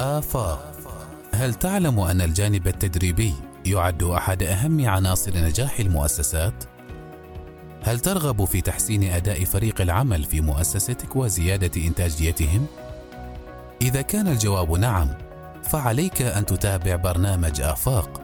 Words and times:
آفاق 0.00 0.72
هل 1.34 1.54
تعلم 1.54 2.00
أن 2.00 2.20
الجانب 2.20 2.68
التدريبي 2.68 3.34
يعد 3.66 4.02
أحد 4.02 4.42
أهم 4.42 4.88
عناصر 4.88 5.36
نجاح 5.36 5.80
المؤسسات؟ 5.80 6.64
هل 7.82 8.00
ترغب 8.00 8.44
في 8.44 8.60
تحسين 8.60 9.02
أداء 9.02 9.44
فريق 9.44 9.80
العمل 9.80 10.24
في 10.24 10.40
مؤسستك 10.40 11.16
وزيادة 11.16 11.86
إنتاجيتهم؟ 11.86 12.66
إذا 13.82 14.02
كان 14.02 14.28
الجواب 14.28 14.72
نعم، 14.72 15.08
فعليك 15.62 16.22
أن 16.22 16.46
تتابع 16.46 16.96
برنامج 16.96 17.60
آفاق 17.60 18.20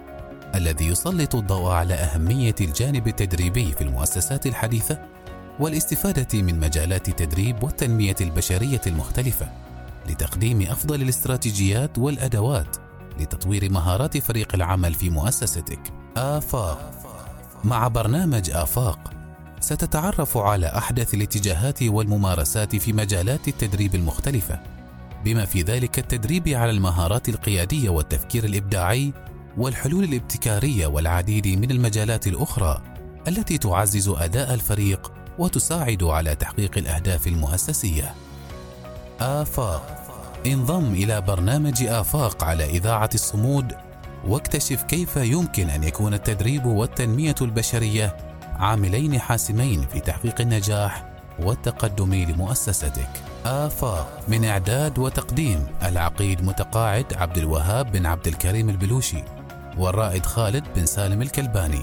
الذي 0.55 0.87
يسلط 0.87 1.35
الضوء 1.35 1.71
على 1.71 1.95
أهمية 1.95 2.55
الجانب 2.61 3.09
التدريبي 3.09 3.73
في 3.73 3.81
المؤسسات 3.81 4.47
الحديثة 4.47 4.99
والاستفادة 5.61 6.43
من 6.43 6.61
مجالات 6.61 7.09
التدريب 7.09 7.63
والتنمية 7.63 8.17
البشرية 8.21 8.81
المختلفة 8.87 9.66
لتقديم 10.11 10.63
أفضل 10.63 11.03
الاستراتيجيات 11.03 11.99
والأدوات 11.99 12.77
لتطوير 13.21 13.73
مهارات 13.73 14.19
فريق 14.19 14.55
العمل 14.55 14.95
في 14.95 15.11
مؤسستك. 15.11 15.81
آفاق 16.17 16.91
مع 17.65 17.89
برنامج 17.89 18.51
آفاق 18.51 19.13
ستتعرف 19.61 20.37
على 20.37 20.67
أحدث 20.67 21.15
الاتجاهات 21.15 21.83
والممارسات 21.83 22.77
في 22.77 22.93
مجالات 22.93 23.49
التدريب 23.49 23.95
المختلفة 23.95 24.61
بما 25.25 25.45
في 25.45 25.63
ذلك 25.63 25.99
التدريب 25.99 26.49
على 26.49 26.71
المهارات 26.71 27.29
القيادية 27.29 27.89
والتفكير 27.89 28.45
الإبداعي 28.45 29.13
والحلول 29.57 30.05
الابتكارية 30.05 30.87
والعديد 30.87 31.49
من 31.49 31.71
المجالات 31.71 32.27
الأخرى 32.27 32.83
التي 33.29 33.59
تعزز 33.59 34.09
أداء 34.09 34.55
الفريق 34.55 35.13
وتساعد 35.39 36.03
على 36.03 36.35
تحقيق 36.35 36.79
الأهداف 36.79 37.27
المؤسسية. 37.27 38.15
آفاق 39.21 40.05
انضم 40.47 40.93
إلى 40.93 41.21
برنامج 41.21 41.83
آفاق 41.83 42.45
على 42.45 42.65
إذاعة 42.65 43.11
الصمود 43.15 43.73
واكتشف 44.29 44.83
كيف 44.83 45.17
يمكن 45.17 45.71
أن 45.71 45.85
يكون 45.85 46.15
التدريب 46.15 46.67
والتنمية 46.67 47.35
البشرية 47.41 48.17
عاملين 48.59 49.21
حاسمين 49.21 49.87
في 49.93 50.01
تحقيق 50.01 50.41
النجاح 50.41 51.05
والتقدم 51.39 52.15
لمؤسستك. 52.15 53.09
آفاق 53.47 54.21
من 54.29 54.45
إعداد 54.45 54.99
وتقديم 54.99 55.67
العقيد 55.83 56.45
متقاعد 56.45 57.15
عبد 57.15 57.39
الوهاب 57.39 57.93
بن 57.93 58.07
عبد 58.07 58.27
الكريم 58.27 58.69
البلوشي 58.69 59.23
والرائد 59.79 60.27
خالد 60.27 60.65
بن 60.77 60.87
سالم 60.87 61.23
الكلباني 61.23 61.83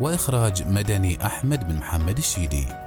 وإخراج 0.00 0.68
مدني 0.68 1.26
أحمد 1.26 1.68
بن 1.68 1.76
محمد 1.76 2.18
الشيدي. 2.18 2.81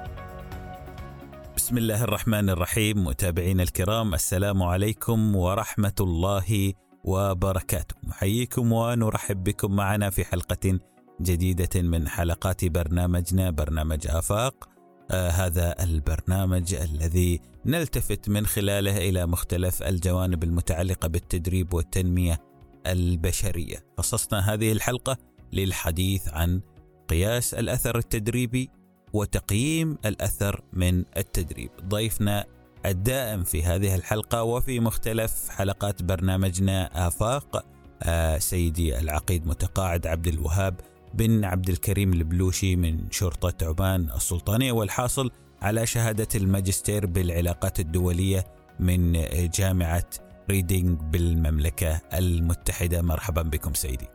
بسم 1.66 1.78
الله 1.78 2.04
الرحمن 2.04 2.50
الرحيم 2.50 3.04
متابعينا 3.04 3.64
الكرام 3.64 4.14
السلام 4.14 4.64
عليكم 4.64 5.36
ورحمة 5.36 5.94
الله 6.00 6.74
وبركاته. 7.04 7.96
نحييكم 8.08 8.72
ونرحب 8.72 9.44
بكم 9.44 9.76
معنا 9.76 10.10
في 10.10 10.26
حلقة 10.26 10.80
جديدة 11.22 11.82
من 11.82 12.08
حلقات 12.08 12.66
برنامجنا 12.66 13.52
برنامج 13.52 14.08
آفاق. 14.08 14.70
آه 15.12 15.30
هذا 15.30 15.84
البرنامج 15.84 16.74
الذي 16.74 17.42
نلتفت 17.66 18.30
من 18.30 18.46
خلاله 18.46 18.98
إلى 18.98 19.26
مختلف 19.26 19.84
الجوانب 19.84 20.44
المتعلقة 20.44 21.08
بالتدريب 21.08 21.74
والتنمية 21.74 22.40
البشرية. 22.88 23.78
خصصنا 23.98 24.54
هذه 24.54 24.72
الحلقة 24.72 25.18
للحديث 25.54 26.28
عن 26.28 26.62
قياس 27.10 27.54
الأثر 27.54 27.98
التدريبي 27.98 28.70
وتقييم 29.16 29.98
الأثر 30.06 30.62
من 30.74 31.06
التدريب. 31.18 31.70
ضيفنا 31.88 32.46
الدائم 32.86 33.44
في 33.44 33.64
هذه 33.64 33.96
الحلقة 33.96 34.44
وفي 34.44 34.80
مختلف 34.80 35.50
حلقات 35.50 36.04
برنامجنا 36.04 37.08
آفاق 37.08 37.66
آه 38.04 38.38
سيدي 38.38 39.00
العقيد 39.00 39.48
متقاعد 39.48 40.08
عبد 40.08 40.28
الوهاب 40.28 40.82
بن 41.14 41.46
عبد 41.46 41.70
الكريم 41.70 42.14
البلوشي 42.14 42.76
من 42.76 43.12
شرطة 43.12 43.68
عمان 43.68 44.10
السلطانية 44.16 44.72
والحاصل 44.72 45.32
على 45.62 45.86
شهادة 45.86 46.28
الماجستير 46.36 47.06
بالعلاقات 47.06 47.80
الدولية 47.80 48.46
من 48.80 49.12
جامعة 49.50 50.10
ريدينج 50.50 51.00
بالمملكة 51.00 52.02
المتحدة. 52.14 53.02
مرحبا 53.02 53.42
بكم 53.42 53.74
سيدي. 53.74 54.08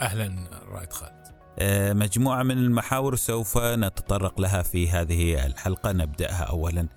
أهلا 0.00 0.48
رائد 0.68 0.92
خالد 0.92 1.23
مجموعة 1.92 2.42
من 2.42 2.58
المحاور 2.58 3.16
سوف 3.16 3.58
نتطرق 3.58 4.40
لها 4.40 4.62
في 4.62 4.90
هذه 4.90 5.46
الحلقة. 5.46 5.92
نبدأها 5.92 6.42
أولا 6.42 6.88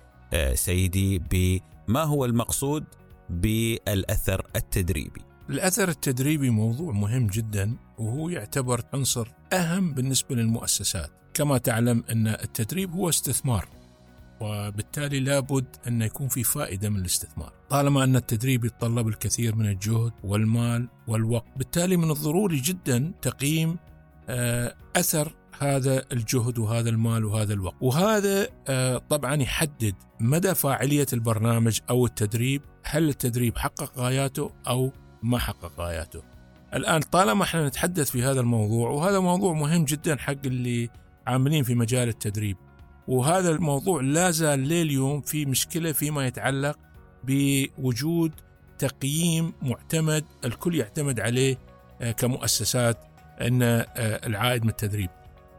سيدي 0.54 1.18
بما 1.18 2.02
هو 2.02 2.24
المقصود 2.24 2.84
بالأثر 3.30 4.46
التدريبي. 4.56 5.20
الأثر 5.50 5.88
التدريبي 5.88 6.50
موضوع 6.50 6.92
مهم 6.92 7.26
جدا 7.26 7.76
وهو 7.98 8.28
يعتبر 8.28 8.82
عنصر 8.94 9.28
أهم 9.52 9.94
بالنسبة 9.94 10.36
للمؤسسات. 10.36 11.10
كما 11.34 11.58
تعلم 11.58 12.04
أن 12.10 12.26
التدريب 12.26 12.92
هو 12.92 13.08
استثمار 13.08 13.68
وبالتالي 14.40 15.20
لابد 15.20 15.76
أن 15.86 16.02
يكون 16.02 16.28
في 16.28 16.42
فائدة 16.42 16.88
من 16.88 17.00
الاستثمار. 17.00 17.52
طالما 17.68 18.04
أن 18.04 18.16
التدريب 18.16 18.64
يتطلب 18.64 19.08
الكثير 19.08 19.56
من 19.56 19.66
الجهد 19.66 20.12
والمال 20.24 20.88
والوقت 21.06 21.46
بالتالي 21.56 21.96
من 21.96 22.10
الضروري 22.10 22.56
جدا 22.60 23.12
تقييم 23.22 23.76
أثر 24.96 25.34
هذا 25.58 26.04
الجهد 26.12 26.58
وهذا 26.58 26.90
المال 26.90 27.24
وهذا 27.24 27.52
الوقت. 27.52 27.76
وهذا 27.80 28.48
طبعا 28.98 29.34
يحدد 29.34 29.94
مدى 30.20 30.54
فاعلية 30.54 31.06
البرنامج 31.12 31.80
أو 31.90 32.06
التدريب 32.06 32.62
هل 32.84 33.08
التدريب 33.08 33.58
حقق 33.58 33.98
غاياته 33.98 34.50
أو 34.68 34.92
ما 35.22 35.38
حقق 35.38 35.80
غاياته. 35.80 36.22
الآن 36.74 37.00
طالما 37.00 37.44
إحنا 37.44 37.68
نتحدث 37.68 38.10
في 38.10 38.22
هذا 38.22 38.40
الموضوع 38.40 38.90
وهذا 38.90 39.20
موضوع 39.20 39.52
مهم 39.52 39.84
جدا 39.84 40.16
حق 40.16 40.46
اللي 40.46 40.90
عاملين 41.26 41.62
في 41.64 41.74
مجال 41.74 42.08
التدريب. 42.08 42.56
وهذا 43.08 43.50
الموضوع 43.50 44.02
لا 44.02 44.30
زال 44.30 44.58
لليوم 44.58 45.20
في 45.20 45.46
مشكلة 45.46 45.92
فيما 45.92 46.26
يتعلق 46.26 46.78
بوجود 47.24 48.32
تقييم 48.78 49.52
معتمد 49.62 50.24
الكل 50.44 50.74
يعتمد 50.74 51.20
عليه 51.20 51.58
كمؤسسات 52.16 53.07
أن 53.40 53.62
العائد 53.98 54.62
من 54.64 54.70
التدريب. 54.70 55.10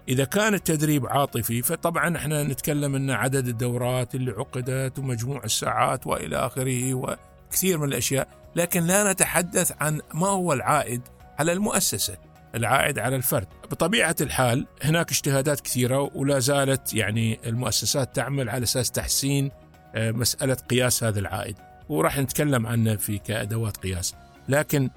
إذا 0.09 0.25
كان 0.25 0.53
التدريب 0.53 1.05
عاطفي 1.07 1.61
فطبعا 1.61 2.17
إحنا 2.17 2.43
نتكلم 2.43 2.95
أن 2.95 3.11
عدد 3.11 3.47
الدورات 3.47 4.15
اللي 4.15 4.31
عقدت 4.31 4.99
ومجموع 4.99 5.43
الساعات 5.43 6.07
وإلى 6.07 6.37
آخره 6.37 6.93
وكثير 6.93 7.77
من 7.77 7.87
الأشياء 7.87 8.27
لكن 8.55 8.83
لا 8.83 9.11
نتحدث 9.11 9.71
عن 9.79 10.01
ما 10.13 10.27
هو 10.27 10.53
العائد 10.53 11.01
على 11.39 11.51
المؤسسة 11.51 12.17
العائد 12.55 12.99
على 12.99 13.15
الفرد. 13.15 13.47
بطبيعة 13.71 14.15
الحال 14.21 14.67
هناك 14.83 15.11
اجتهادات 15.11 15.61
كثيرة 15.61 16.11
ولا 16.15 16.39
زالت 16.39 16.93
يعني 16.93 17.39
المؤسسات 17.45 18.15
تعمل 18.15 18.49
على 18.49 18.63
أساس 18.63 18.91
تحسين 18.91 19.51
مسألة 19.95 20.53
قياس 20.53 21.03
هذا 21.03 21.19
العائد. 21.19 21.55
وراح 21.89 22.17
نتكلم 22.17 22.67
عنه 22.67 22.95
في 22.95 23.17
كأدوات 23.17 23.77
قياس. 23.77 24.15
لكن 24.49 24.89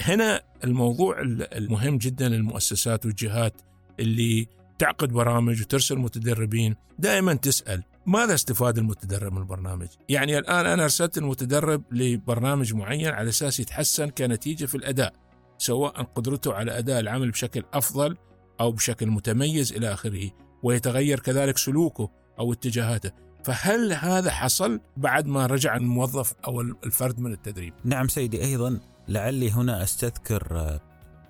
هنا 0.00 0.42
الموضوع 0.64 1.20
المهم 1.52 1.98
جدا 1.98 2.28
للمؤسسات 2.28 3.06
والجهات 3.06 3.62
اللي 4.00 4.48
تعقد 4.78 5.12
برامج 5.12 5.60
وترسل 5.60 5.98
متدربين 5.98 6.76
دائما 6.98 7.34
تسأل 7.34 7.82
ماذا 8.06 8.34
استفاد 8.34 8.78
المتدرب 8.78 9.32
من 9.32 9.38
البرنامج؟ 9.38 9.88
يعني 10.08 10.38
الآن 10.38 10.66
أنا 10.66 10.82
أرسلت 10.82 11.18
المتدرب 11.18 11.82
لبرنامج 11.90 12.74
معين 12.74 13.08
على 13.08 13.28
أساس 13.28 13.60
يتحسن 13.60 14.08
كنتيجة 14.08 14.64
في 14.64 14.74
الأداء 14.74 15.12
سواء 15.58 16.02
قدرته 16.02 16.54
على 16.54 16.78
أداء 16.78 17.00
العمل 17.00 17.30
بشكل 17.30 17.64
أفضل 17.74 18.16
أو 18.60 18.72
بشكل 18.72 19.06
متميز 19.06 19.72
إلى 19.72 19.92
آخره 19.92 20.30
ويتغير 20.62 21.20
كذلك 21.20 21.58
سلوكه 21.58 22.10
أو 22.38 22.52
اتجاهاته 22.52 23.10
فهل 23.44 23.92
هذا 23.92 24.30
حصل 24.30 24.80
بعد 24.96 25.26
ما 25.26 25.46
رجع 25.46 25.76
الموظف 25.76 26.32
أو 26.46 26.60
الفرد 26.60 27.20
من 27.20 27.32
التدريب؟ 27.32 27.74
نعم 27.84 28.08
سيدي 28.08 28.44
أيضا 28.44 28.80
لعلي 29.08 29.50
هنا 29.50 29.82
أستذكر 29.82 30.78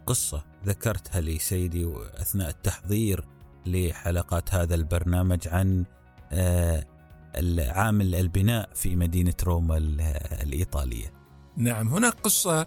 قصة 0.07 0.45
ذكرتها 0.67 1.21
لي 1.21 1.39
سيدي 1.39 1.93
أثناء 2.15 2.49
التحضير 2.49 3.25
لحلقات 3.67 4.55
هذا 4.55 4.75
البرنامج 4.75 5.49
عن 5.49 5.85
عامل 7.59 8.15
البناء 8.15 8.69
في 8.75 8.97
مدينة 8.97 9.35
روما 9.45 9.77
الإيطالية. 10.43 11.13
نعم 11.57 11.89
هناك 11.89 12.15
قصة 12.15 12.67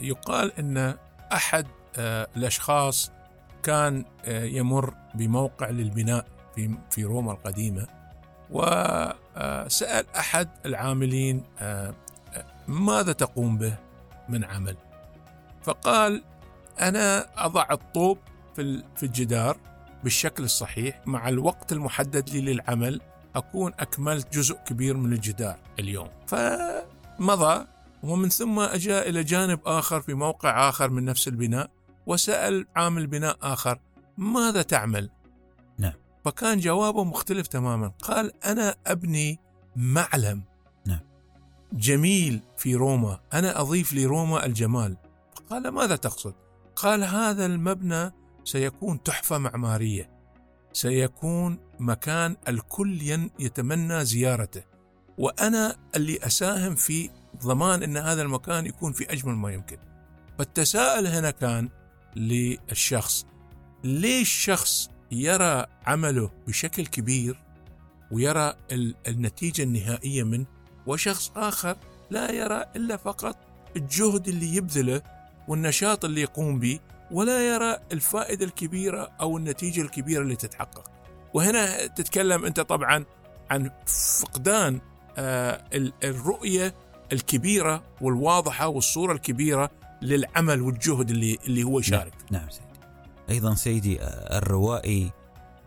يقال 0.00 0.52
أن 0.58 0.94
أحد 1.32 1.66
الأشخاص 2.36 3.10
كان 3.62 4.04
يمر 4.26 4.94
بموقع 5.14 5.70
للبناء 5.70 6.26
في 6.54 6.78
في 6.90 7.04
روما 7.04 7.32
القديمة 7.32 7.86
وسأل 8.50 10.06
أحد 10.16 10.48
العاملين 10.66 11.42
ماذا 12.68 13.12
تقوم 13.12 13.58
به 13.58 13.78
من 14.28 14.44
عمل 14.44 14.76
فقال 15.62 16.24
أنا 16.80 17.26
أضع 17.46 17.66
الطوب 17.70 18.18
في 18.56 18.82
في 18.96 19.02
الجدار 19.02 19.56
بالشكل 20.04 20.44
الصحيح 20.44 21.02
مع 21.06 21.28
الوقت 21.28 21.72
المحدد 21.72 22.30
لي 22.30 22.40
للعمل 22.40 23.00
أكون 23.36 23.72
أكملت 23.78 24.36
جزء 24.36 24.54
كبير 24.54 24.96
من 24.96 25.12
الجدار 25.12 25.56
اليوم 25.78 26.08
فمضى 26.26 27.66
ومن 28.02 28.28
ثم 28.28 28.58
أجا 28.58 29.02
إلى 29.02 29.24
جانب 29.24 29.60
آخر 29.66 30.00
في 30.00 30.14
موقع 30.14 30.68
آخر 30.68 30.90
من 30.90 31.04
نفس 31.04 31.28
البناء 31.28 31.70
وسأل 32.06 32.66
عامل 32.76 33.06
بناء 33.06 33.36
آخر 33.42 33.78
ماذا 34.18 34.62
تعمل؟ 34.62 35.10
نعم. 35.78 35.92
فكان 36.24 36.58
جوابه 36.58 37.04
مختلف 37.04 37.46
تماما 37.46 37.88
قال 38.02 38.44
أنا 38.44 38.74
أبني 38.86 39.38
معلم. 39.76 40.42
جميل 41.74 42.40
في 42.56 42.74
روما 42.74 43.20
أنا 43.32 43.60
أضيف 43.60 43.92
لروما 43.92 44.46
الجمال. 44.46 44.96
قال 45.50 45.68
ماذا 45.68 45.96
تقصد؟ 45.96 46.34
قال 46.76 47.04
هذا 47.04 47.46
المبنى 47.46 48.12
سيكون 48.44 49.02
تحفة 49.02 49.38
معمارية. 49.38 50.10
سيكون 50.72 51.58
مكان 51.78 52.36
الكل 52.48 53.02
يتمنى 53.38 54.04
زيارته. 54.04 54.62
وأنا 55.18 55.76
اللي 55.96 56.18
أساهم 56.22 56.74
في 56.74 57.10
ضمان 57.42 57.82
أن 57.82 57.96
هذا 57.96 58.22
المكان 58.22 58.66
يكون 58.66 58.92
في 58.92 59.12
أجمل 59.12 59.34
ما 59.34 59.52
يمكن. 59.52 59.78
فالتساؤل 60.38 61.06
هنا 61.06 61.30
كان 61.30 61.68
للشخص 62.16 63.26
ليش 63.84 64.28
شخص 64.28 64.90
يرى 65.12 65.66
عمله 65.86 66.30
بشكل 66.46 66.86
كبير 66.86 67.42
ويرى 68.12 68.54
النتيجة 69.08 69.62
النهائية 69.62 70.22
منه؟ 70.22 70.53
وشخص 70.86 71.32
آخر 71.36 71.76
لا 72.10 72.32
يرى 72.32 72.64
إلا 72.76 72.96
فقط 72.96 73.36
الجهد 73.76 74.28
اللي 74.28 74.56
يبذله 74.56 75.02
والنشاط 75.48 76.04
اللي 76.04 76.20
يقوم 76.20 76.58
به 76.58 76.78
ولا 77.10 77.54
يرى 77.54 77.78
الفائدة 77.92 78.44
الكبيرة 78.44 79.10
أو 79.20 79.38
النتيجة 79.38 79.80
الكبيرة 79.80 80.22
اللي 80.22 80.36
تتحقق. 80.36 80.90
وهنا 81.34 81.86
تتكلم 81.86 82.44
أنت 82.44 82.60
طبعا 82.60 83.04
عن 83.50 83.70
فقدان 84.20 84.80
آه، 85.18 85.64
الرؤية 86.04 86.74
الكبيرة 87.12 87.82
والواضحة 88.00 88.68
والصورة 88.68 89.12
الكبيرة 89.12 89.70
للعمل 90.02 90.62
والجهد 90.62 91.10
اللي 91.10 91.38
اللي 91.46 91.62
هو 91.62 91.80
يشارك. 91.80 92.12
نعم, 92.30 92.42
نعم 92.42 92.50
سيدي. 92.50 92.66
أيضا 93.30 93.54
سيدي 93.54 93.98
الروائي 94.02 95.10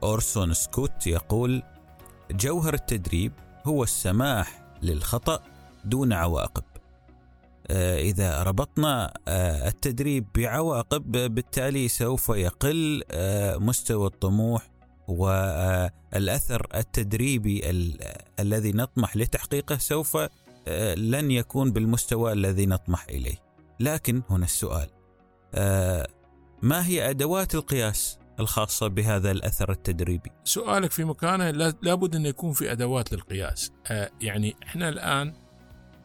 أورسون 0.04 0.54
سكوت 0.54 1.08
يقول 1.08 1.64
جوهر 2.32 2.74
التدريب 2.74 3.32
هو 3.66 3.84
السماح 3.84 4.67
للخطأ 4.82 5.44
دون 5.86 6.14
عواقب. 6.14 6.64
آه، 7.68 8.00
إذا 8.00 8.44
ربطنا 8.44 9.14
آه، 9.28 9.68
التدريب 9.68 10.28
بعواقب 10.36 11.12
بالتالي 11.12 11.88
سوف 11.88 12.30
يقل 12.30 13.04
آه، 13.12 13.58
مستوى 13.58 14.08
الطموح 14.08 14.70
والأثر 15.08 16.68
التدريبي 16.76 17.62
الذي 18.40 18.72
نطمح 18.72 19.18
لتحقيقه 19.18 19.78
سوف 19.78 20.18
لن 20.98 21.32
يكون 21.32 21.72
بالمستوى 21.72 22.32
الذي 22.34 22.66
نطمح 22.66 23.06
إليه. 23.10 23.38
لكن 23.80 24.22
هنا 24.30 24.46
السؤال 24.46 24.88
ما 26.62 26.86
هي 26.86 27.10
أدوات 27.10 27.56
القياس؟ 27.56 28.20
الخاصة 28.40 28.88
بهذا 28.88 29.32
الأثر 29.32 29.72
التدريبي 29.72 30.32
سؤالك 30.44 30.92
في 30.92 31.04
مكانه 31.04 31.52
لابد 31.82 32.16
أن 32.16 32.26
يكون 32.26 32.54
في 32.54 32.72
أدوات 32.72 33.14
للقياس 33.14 33.72
يعني 34.22 34.56
إحنا 34.64 34.90
الآن 34.90 35.34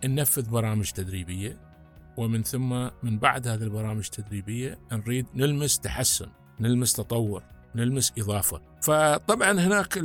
ننفذ 0.05 0.50
برامج 0.50 0.90
تدريبية 0.90 1.73
ومن 2.17 2.43
ثم 2.43 2.88
من 3.02 3.19
بعد 3.19 3.49
هذه 3.49 3.62
البرامج 3.62 4.05
التدريبية 4.05 4.79
نريد 4.93 5.26
نلمس 5.34 5.79
تحسن، 5.79 6.29
نلمس 6.61 6.93
تطور، 6.93 7.43
نلمس 7.75 8.12
إضافة. 8.19 8.61
فطبعا 8.82 9.52
هناك 9.52 9.99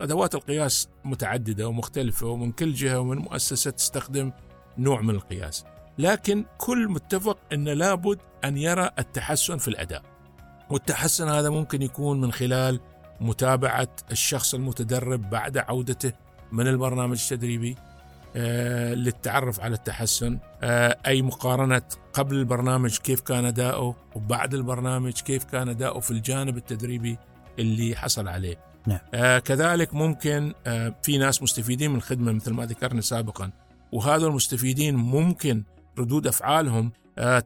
أدوات 0.00 0.34
القياس 0.34 0.88
متعددة 1.04 1.68
ومختلفة 1.68 2.26
ومن 2.26 2.52
كل 2.52 2.72
جهة 2.72 3.00
ومن 3.00 3.18
مؤسسة 3.18 3.70
تستخدم 3.70 4.32
نوع 4.78 5.00
من 5.00 5.14
القياس. 5.14 5.64
لكن 5.98 6.44
كل 6.58 6.88
متفق 6.88 7.38
أن 7.52 7.68
لابد 7.68 8.18
أن 8.44 8.56
يرى 8.56 8.90
التحسن 8.98 9.56
في 9.56 9.68
الأداء. 9.68 10.11
والتحسن 10.72 11.28
هذا 11.28 11.50
ممكن 11.50 11.82
يكون 11.82 12.20
من 12.20 12.32
خلال 12.32 12.80
متابعة 13.20 13.88
الشخص 14.10 14.54
المتدرب 14.54 15.30
بعد 15.30 15.58
عودته 15.58 16.12
من 16.52 16.66
البرنامج 16.66 17.20
التدريبي 17.22 17.76
آه، 18.36 18.94
للتعرف 18.94 19.60
على 19.60 19.74
التحسن 19.74 20.38
آه، 20.62 20.98
أي 21.06 21.22
مقارنة 21.22 21.82
قبل 22.12 22.36
البرنامج 22.36 22.98
كيف 22.98 23.20
كان 23.20 23.44
أداؤه 23.44 23.96
وبعد 24.14 24.54
البرنامج 24.54 25.12
كيف 25.12 25.44
كان 25.44 25.68
أداؤه 25.68 26.00
في 26.00 26.10
الجانب 26.10 26.56
التدريبي 26.56 27.18
اللي 27.58 27.96
حصل 27.96 28.28
عليه 28.28 28.56
نعم. 28.86 28.98
آه 29.14 29.38
كذلك 29.38 29.94
ممكن 29.94 30.54
في 31.02 31.18
ناس 31.18 31.42
مستفيدين 31.42 31.90
من 31.90 31.96
الخدمة 31.96 32.32
مثل 32.32 32.52
ما 32.52 32.66
ذكرنا 32.66 33.00
سابقا 33.00 33.50
وهذول 33.92 34.30
المستفيدين 34.30 34.96
ممكن 34.96 35.64
ردود 35.98 36.26
أفعالهم 36.26 36.92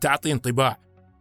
تعطي 0.01 0.33
انطباع 0.33 0.79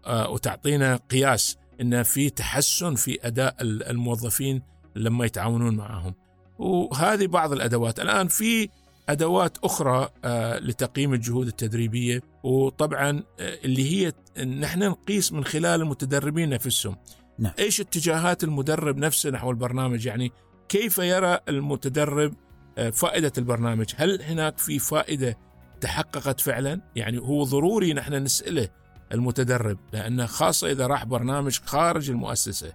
وتعطينا 0.08 1.00
قياس 1.10 1.58
أن 1.82 2.04
في 2.04 2.30
تحسن 2.30 2.96
في 2.96 3.28
أداء 3.28 3.56
الموظفين 3.62 4.62
لما 4.96 5.26
يتعاونون 5.26 5.76
معهم. 5.76 6.14
وهذه 6.60 7.28
بعض 7.28 7.52
الأدوات. 7.52 8.00
الآن 8.00 8.28
في 8.28 8.70
أدوات 9.10 9.58
أخرى 9.64 10.10
آه، 10.26 10.60
لتقييم 10.60 11.14
الجهود 11.14 11.48
التدريبية. 11.48 12.22
وطبعا 12.44 13.24
آه، 13.40 13.60
اللي 13.66 13.92
هي 13.92 14.14
نحن 14.46 14.80
نقيس 14.80 15.34
من 15.34 15.44
خلال 15.44 15.82
المتدربين 15.82 16.50
نفسهم. 16.50 16.96
نعم. 17.40 17.54
إيش 17.60 17.82
اتجاهات 17.82 18.44
المدرب 18.44 18.98
نفسه 18.98 19.30
نحو 19.30 19.52
البرنامج؟ 19.52 20.06
يعني 20.06 20.32
كيف 20.70 20.98
يرى 20.98 21.40
المتدرب 21.50 22.34
آه، 22.78 22.90
فائدة 22.90 23.32
البرنامج؟ 23.38 23.94
هل 23.96 24.22
هناك 24.22 24.58
في 24.58 24.80
فائدة 24.80 25.38
تحققت 25.82 26.40
فعلا؟ 26.40 26.82
يعني 26.96 27.20
هو 27.20 27.44
ضروري 27.44 27.94
نحن 27.94 28.14
نسأله 28.14 28.70
المتدرب 29.16 29.78
لأنه 29.94 30.26
خاصة 30.26 30.72
إذا 30.72 30.88
راح 30.88 31.06
برنامج 31.06 31.60
خارج 31.66 32.10
المؤسسة. 32.10 32.74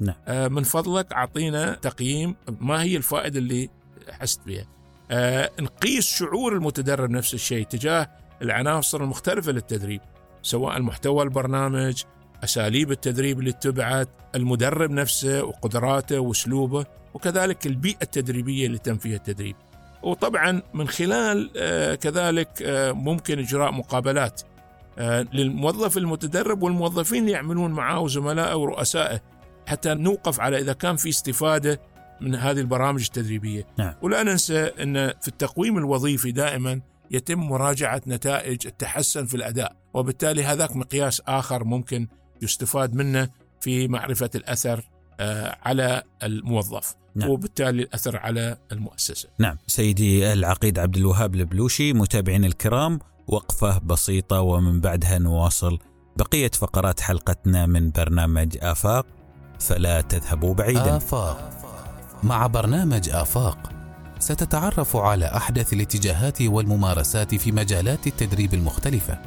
نعم. 0.00 0.52
من 0.52 0.62
فضلك 0.62 1.12
أعطينا 1.12 1.74
تقييم 1.74 2.36
ما 2.60 2.82
هي 2.82 2.96
الفائدة 2.96 3.38
اللي 3.38 3.70
حست 4.10 4.40
بها 4.46 4.66
آه 5.10 5.50
نقيس 5.60 6.06
شعور 6.06 6.52
المتدرب 6.52 7.10
نفس 7.10 7.34
الشيء 7.34 7.66
تجاه 7.66 8.10
العناصر 8.42 9.02
المختلفة 9.02 9.52
للتدريب 9.52 10.00
سواء 10.42 10.82
محتوى 10.82 11.22
البرنامج 11.22 12.02
أساليب 12.44 12.90
التدريب 12.92 13.38
اللي 13.38 13.50
اتبعت 13.50 14.08
المدرب 14.34 14.90
نفسه 14.90 15.44
وقدراته 15.44 16.18
وأسلوبه 16.18 16.86
وكذلك 17.14 17.66
البيئة 17.66 18.02
التدريبية 18.02 18.66
اللي 18.66 18.78
تم 18.78 18.98
فيها 18.98 19.16
التدريب. 19.16 19.56
وطبعا 20.02 20.62
من 20.74 20.88
خلال 20.88 21.50
آه 21.56 21.94
كذلك 21.94 22.62
آه 22.62 22.92
ممكن 22.92 23.38
إجراء 23.38 23.72
مقابلات. 23.72 24.42
آه 24.42 24.51
للموظف 25.32 25.96
المتدرب 25.96 26.62
والموظفين 26.62 27.22
اللي 27.22 27.32
يعملون 27.32 27.70
معه 27.70 28.00
وزملائه 28.00 28.54
ورؤسائه 28.54 29.20
حتى 29.66 29.94
نوقف 29.94 30.40
على 30.40 30.58
إذا 30.58 30.72
كان 30.72 30.96
في 30.96 31.08
استفادة 31.08 31.80
من 32.20 32.34
هذه 32.34 32.60
البرامج 32.60 33.04
التدريبية 33.04 33.66
نعم. 33.78 33.94
ولا 34.02 34.22
ننسى 34.22 34.60
أن 34.60 35.08
في 35.20 35.28
التقويم 35.28 35.78
الوظيفي 35.78 36.32
دائما 36.32 36.80
يتم 37.10 37.38
مراجعة 37.40 38.02
نتائج 38.06 38.66
التحسن 38.66 39.26
في 39.26 39.34
الأداء 39.36 39.76
وبالتالي 39.94 40.44
هذاك 40.44 40.76
مقياس 40.76 41.22
آخر 41.26 41.64
ممكن 41.64 42.08
يستفاد 42.42 42.94
منه 42.94 43.28
في 43.60 43.88
معرفة 43.88 44.30
الأثر 44.34 44.82
آه، 45.20 45.58
على 45.62 46.02
الموظف 46.22 46.94
نعم. 47.14 47.30
وبالتالي 47.30 47.82
الأثر 47.82 48.16
على 48.16 48.56
المؤسسة. 48.72 49.28
نعم 49.38 49.56
سيدي 49.66 50.32
العقيد 50.32 50.78
عبد 50.78 50.96
الوهاب 50.96 51.34
البلوشي 51.34 51.92
متابعين 51.92 52.44
الكرام 52.44 52.98
وقفة 53.26 53.78
بسيطة 53.78 54.40
ومن 54.40 54.80
بعدها 54.80 55.18
نواصل 55.18 55.78
بقية 56.16 56.50
فقرات 56.50 57.00
حلقتنا 57.00 57.66
من 57.66 57.90
برنامج 57.90 58.58
آفاق 58.60 59.06
فلا 59.60 60.00
تذهبوا 60.00 60.54
بعيدا. 60.54 60.96
آفاق 60.96 61.50
مع 62.22 62.46
برنامج 62.46 63.08
آفاق 63.08 63.72
ستتعرف 64.18 64.96
على 64.96 65.24
أحدث 65.24 65.72
الاتجاهات 65.72 66.42
والممارسات 66.42 67.34
في 67.34 67.52
مجالات 67.52 68.06
التدريب 68.06 68.54
المختلفة 68.54 69.18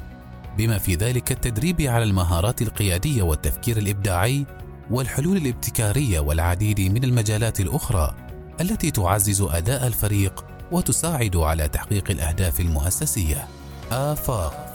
بما 0.58 0.78
في 0.78 0.94
ذلك 0.94 1.32
التدريب 1.32 1.80
على 1.80 2.04
المهارات 2.04 2.62
القيادية 2.62 3.22
والتفكير 3.22 3.76
الإبداعي 3.76 4.46
والحلول 4.90 5.36
الابتكارية 5.36 6.20
والعديد 6.20 6.80
من 6.80 7.04
المجالات 7.04 7.60
الأخرى 7.60 8.14
التي 8.60 8.90
تعزز 8.90 9.42
أداء 9.42 9.86
الفريق 9.86 10.44
وتساعد 10.72 11.36
على 11.36 11.68
تحقيق 11.68 12.10
الأهداف 12.10 12.60
المؤسسية. 12.60 13.48
آفاق 13.90 14.66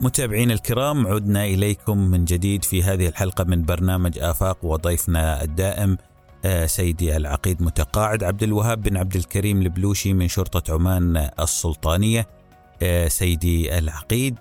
متابعين 0.00 0.50
الكرام 0.50 1.06
عدنا 1.06 1.44
إليكم 1.44 1.98
من 1.98 2.24
جديد 2.24 2.64
في 2.64 2.82
هذه 2.82 3.08
الحلقة 3.08 3.44
من 3.44 3.64
برنامج 3.64 4.18
آفاق 4.18 4.64
وضيفنا 4.64 5.42
الدائم 5.42 5.96
آه، 6.44 6.66
سيدي 6.66 7.16
العقيد 7.16 7.62
متقاعد 7.62 8.24
عبد 8.24 8.42
الوهاب 8.42 8.82
بن 8.82 8.96
عبد 8.96 9.16
الكريم 9.16 9.62
البلوشي 9.62 10.12
من 10.12 10.28
شرطة 10.28 10.74
عمان 10.74 11.30
السلطانية 11.40 12.28
آه، 12.82 13.08
سيدي 13.08 13.78
العقيد 13.78 14.36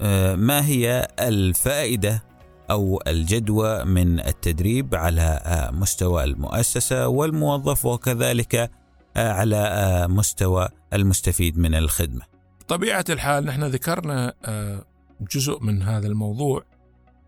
آه، 0.00 0.34
ما 0.34 0.66
هي 0.66 1.08
الفائدة 1.20 2.22
أو 2.70 3.02
الجدوى 3.06 3.84
من 3.84 4.20
التدريب 4.20 4.94
على 4.94 5.40
مستوى 5.72 6.24
المؤسسة 6.24 7.08
والموظف 7.08 7.86
وكذلك 7.86 8.70
على 9.16 10.06
مستوى 10.08 10.68
المستفيد 10.92 11.58
من 11.58 11.74
الخدمة. 11.74 12.22
بطبيعة 12.60 13.04
الحال 13.10 13.44
نحن 13.44 13.64
ذكرنا 13.64 14.34
آه، 14.44 14.84
جزء 15.20 15.62
من 15.62 15.82
هذا 15.82 16.06
الموضوع 16.06 16.64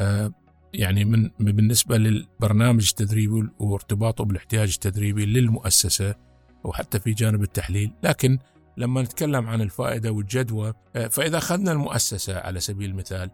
آه، 0.01 0.33
يعني 0.75 1.05
من 1.05 1.31
بالنسبة 1.39 1.97
للبرنامج 1.99 2.89
التدريبي 2.89 3.49
وارتباطه 3.59 4.25
بالاحتياج 4.25 4.73
التدريبي 4.73 5.27
للمؤسسة 5.27 6.15
وحتى 6.65 7.01
في 7.01 7.13
جانب 7.13 7.43
التحليل 7.43 7.93
لكن 8.03 8.39
لما 8.77 9.03
نتكلم 9.03 9.47
عن 9.47 9.61
الفائدة 9.61 10.13
والجدوى 10.13 10.73
آه، 10.97 11.09
فإذا 11.09 11.39
أخذنا 11.39 11.73
المؤسسة 11.73 12.39
على 12.39 12.61
سبيل 12.61 12.91
المثال 12.91 13.31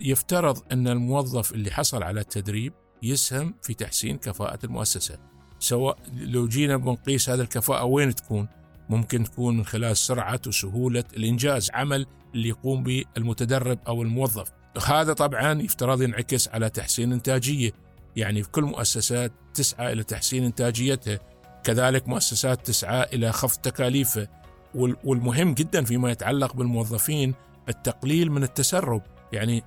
يفترض 0.00 0.58
أن 0.72 0.88
الموظف 0.88 1.52
اللي 1.52 1.70
حصل 1.70 2.02
على 2.02 2.20
التدريب 2.20 2.72
يسهم 3.02 3.54
في 3.62 3.74
تحسين 3.74 4.18
كفاءة 4.18 4.58
المؤسسة. 4.64 5.18
سواء 5.58 5.98
لو 6.12 6.48
جينا 6.48 6.76
بنقيس 6.76 7.30
هذه 7.30 7.40
الكفاءة 7.40 7.84
وين 7.84 8.14
تكون؟ 8.14 8.48
ممكن 8.88 9.24
تكون 9.24 9.56
من 9.56 9.64
خلال 9.64 9.96
سرعة 9.96 10.40
وسهولة 10.46 11.04
الإنجاز 11.16 11.70
عمل 11.74 12.06
اللي 12.34 12.48
يقوم 12.48 12.82
به 12.82 13.04
المتدرب 13.16 13.78
أو 13.88 14.02
الموظف. 14.02 14.52
هذا 14.86 15.12
طبعا 15.12 15.62
يفترض 15.62 16.02
ينعكس 16.02 16.48
على 16.48 16.70
تحسين 16.70 17.12
إنتاجية. 17.12 17.72
يعني 18.16 18.42
في 18.42 18.50
كل 18.50 18.62
مؤسسات 18.62 19.32
تسعى 19.54 19.92
إلى 19.92 20.02
تحسين 20.02 20.44
إنتاجيتها. 20.44 21.18
كذلك 21.64 22.08
مؤسسات 22.08 22.66
تسعى 22.66 23.06
إلى 23.12 23.32
خفض 23.32 23.60
تكاليفها. 23.60 24.28
والمهم 25.04 25.54
جدا 25.54 25.84
فيما 25.84 26.10
يتعلق 26.10 26.56
بالموظفين 26.56 27.34
التقليل 27.68 28.32
من 28.32 28.42
التسرب. 28.42 29.02
يعني 29.32 29.64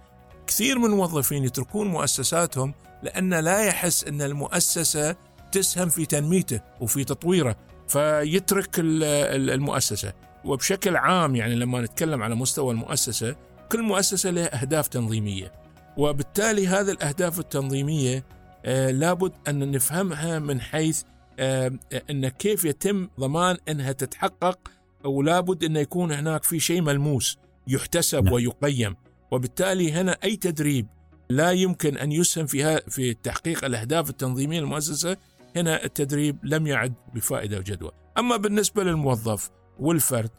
كثير 0.48 0.80
من 0.80 0.86
الموظفين 0.86 1.44
يتركون 1.44 1.88
مؤسساتهم 1.88 2.74
لأن 3.04 3.34
لا 3.34 3.62
يحس 3.62 4.04
أن 4.04 4.22
المؤسسة 4.22 5.16
تسهم 5.52 5.90
في 5.90 6.06
تنميته 6.06 6.62
وفي 6.82 7.04
تطويره 7.04 7.56
فيترك 7.88 8.70
المؤسسة. 8.80 10.14
وبشكل 10.46 10.96
عام 10.96 11.36
يعني 11.36 11.56
لما 11.56 11.82
نتكلم 11.82 12.24
على 12.24 12.36
مستوى 12.36 12.74
المؤسسة 12.74 13.36
كل 13.72 13.82
مؤسسة 13.82 14.30
لها 14.30 14.62
أهداف 14.62 14.88
تنظيمية. 14.88 15.52
وبالتالي 15.98 16.68
هذه 16.68 16.92
الأهداف 16.92 17.40
التنظيمية 17.40 18.26
آه 18.66 18.92
لابد 18.92 19.32
أن 19.48 19.72
نفهمها 19.72 20.40
من 20.40 20.62
حيث 20.62 21.04
آه 21.40 21.72
أن 22.10 22.28
كيف 22.28 22.66
يتم 22.66 23.10
ضمان 23.20 23.58
أنها 23.70 23.92
تتحقق 23.92 24.60
ولابد 25.04 25.64
أن 25.64 25.76
يكون 25.76 26.12
هناك 26.12 26.44
في 26.44 26.60
شيء 26.60 26.82
ملموس 26.82 27.38
يحتسب 27.68 28.24
نعم. 28.24 28.34
ويقيم. 28.34 28.96
وبالتالي 29.32 29.92
هنا 29.92 30.18
أي 30.24 30.36
تدريب 30.36 30.88
لا 31.30 31.52
يمكن 31.52 31.98
أن 31.98 32.12
يسهم 32.12 32.46
في 32.46 32.82
في 32.90 33.14
تحقيق 33.14 33.66
الأهداف 33.66 34.10
التنظيمية 34.10 34.60
للمؤسسة 34.60 35.18
هنا 35.56 35.84
التدريب 35.84 36.38
لم 36.44 36.68
يعد 36.68 36.94
بفائدة 37.16 37.58
وجدوى. 37.58 37.92
أما 38.18 38.38
بالنسبة 38.38 38.84
للموظف 38.84 39.50
والفرد 39.80 40.30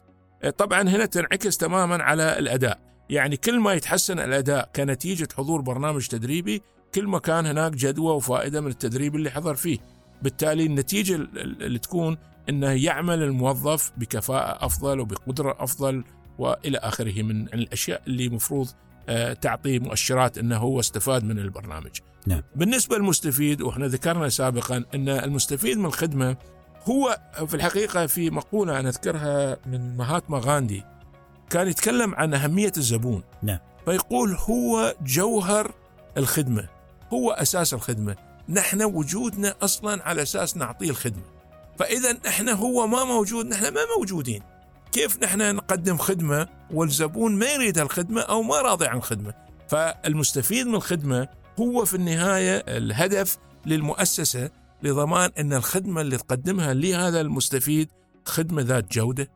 آه، 0.43 0.49
طبعا 0.49 0.81
هنا 0.81 1.05
تنعكس 1.05 1.57
تماما 1.57 2.03
على 2.03 2.39
الأداء. 2.39 2.79
يعني 3.09 3.37
كل 3.37 3.59
ما 3.59 3.73
يتحسن 3.73 4.19
الأداء 4.19 4.69
كنتيجة 4.75 5.27
حضور 5.37 5.61
برنامج 5.61 6.07
تدريبي 6.07 6.61
كل 6.95 7.07
ما 7.07 7.19
كان 7.19 7.45
هناك 7.45 7.71
جدوى 7.71 8.15
وفائدة 8.15 8.61
من 8.61 8.67
التدريب 8.67 9.15
اللي 9.15 9.29
حضر 9.29 9.55
فيه. 9.55 9.77
بالتالي 10.21 10.65
النتيجة 10.65 11.15
اللي 11.15 11.79
تكون 11.79 12.17
أنه 12.49 12.71
يعمل 12.71 13.23
الموظف 13.23 13.91
بكفاءة 13.97 14.65
أفضل 14.65 14.99
وبقدرة 14.99 15.55
أفضل 15.59 16.03
وإلى 16.37 16.77
آخره 16.77 17.21
من 17.21 17.41
الأشياء 17.41 18.01
اللي 18.07 18.29
مفروض 18.29 18.67
آه، 19.09 19.33
تعطي 19.33 19.79
مؤشرات 19.79 20.37
أنه 20.37 20.57
هو 20.57 20.79
استفاد 20.79 21.23
من 21.23 21.39
البرنامج. 21.39 21.99
نعم. 22.27 22.43
بالنسبة 22.55 22.97
للمستفيد 22.97 23.61
وإحنا 23.61 23.87
ذكرنا 23.87 24.29
سابقا 24.29 24.83
أن 24.95 25.09
المستفيد 25.09 25.77
من 25.77 25.85
الخدمة 25.85 26.37
هو 26.83 27.19
في 27.47 27.53
الحقيقة 27.53 28.05
في 28.05 28.29
مقولة 28.29 28.79
أنا 28.79 28.89
أذكرها 28.89 29.57
من 29.65 29.97
مهاتما 29.97 30.41
غاندي 30.43 30.83
كان 31.49 31.67
يتكلم 31.67 32.15
عن 32.15 32.33
أهمية 32.33 32.71
الزبون. 32.77 33.23
نعم. 33.43 33.59
فيقول 33.85 34.37
هو 34.49 34.95
جوهر 35.01 35.71
الخدمة 36.17 36.69
هو 37.13 37.31
أساس 37.31 37.73
الخدمة. 37.73 38.15
نحن 38.49 38.83
وجودنا 38.83 39.55
أصلا 39.61 40.03
على 40.03 40.21
أساس 40.21 40.57
نعطيه 40.57 40.89
الخدمة. 40.89 41.23
فإذا 41.79 42.17
إحنا 42.27 42.51
هو 42.51 42.87
ما 42.87 43.03
موجود 43.03 43.45
نحن 43.45 43.63
ما 43.63 43.81
موجودين. 43.97 44.41
كيف 44.91 45.23
نحن 45.23 45.55
نقدم 45.55 45.97
خدمة 45.97 46.47
والزبون 46.73 47.35
ما 47.35 47.45
يريد 47.45 47.77
الخدمة 47.77 48.21
أو 48.21 48.41
ما 48.41 48.61
راضي 48.61 48.87
عن 48.87 48.97
الخدمة. 48.97 49.33
فالمستفيد 49.69 50.67
من 50.67 50.75
الخدمة 50.75 51.27
هو 51.59 51.85
في 51.85 51.93
النهاية 51.93 52.57
الهدف 52.57 53.37
للمؤسسة 53.65 54.49
لضمان 54.83 55.29
أن 55.39 55.53
الخدمة 55.53 56.01
اللي 56.01 56.17
تقدمها 56.17 56.73
لهذا 56.73 57.21
المستفيد 57.21 57.89
خدمة 58.25 58.61
ذات 58.61 58.91
جودة 58.91 59.31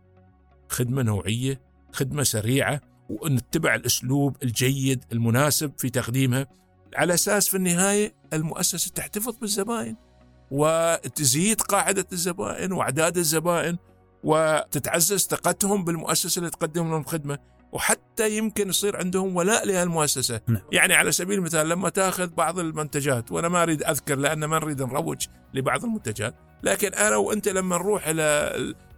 خدمة 0.69 1.01
نوعية 1.01 1.61
خدمة 1.93 2.23
سريعة 2.23 2.81
ونتبع 3.09 3.75
الأسلوب 3.75 4.37
الجيد 4.43 5.03
المناسب 5.11 5.71
في 5.77 5.89
تقديمها. 5.89 6.47
على 6.95 7.13
أساس 7.13 7.49
في 7.49 7.57
النهاية 7.57 8.13
المؤسسة 8.33 8.91
تحتفظ 8.95 9.35
بالزبائن 9.35 9.95
وتزيد 10.51 11.61
قاعدة 11.61 12.05
الزبائن 12.13 12.71
وأعداد 12.71 13.17
الزبائن 13.17 13.77
وتتعزز 14.23 15.27
ثقتهم 15.27 15.83
بالمؤسسة 15.83 16.39
اللي 16.39 16.49
تقدم 16.49 16.89
لهم 16.89 17.03
خدمة 17.03 17.37
وحتى 17.71 18.37
يمكن 18.37 18.69
يصير 18.69 18.97
عندهم 18.97 19.35
ولاء 19.35 19.67
لهالمؤسسة 19.67 20.41
نعم. 20.47 20.61
يعني 20.71 20.93
على 20.93 21.11
سبيل 21.11 21.39
المثال 21.39 21.69
لما 21.69 21.89
تأخذ 21.89 22.27
بعض 22.27 22.59
المنتجات 22.59 23.31
وأنا 23.31 23.49
ما 23.49 23.63
أريد 23.63 23.83
أذكر 23.83 24.15
لأن 24.15 24.45
ما 24.45 24.59
نريد 24.59 24.81
نروج 24.81 25.25
لبعض 25.53 25.83
المنتجات 25.83 26.35
لكن 26.63 26.93
أنا 26.93 27.15
وأنت 27.15 27.47
لما 27.47 27.77
نروح 27.77 28.07
إلى 28.07 28.53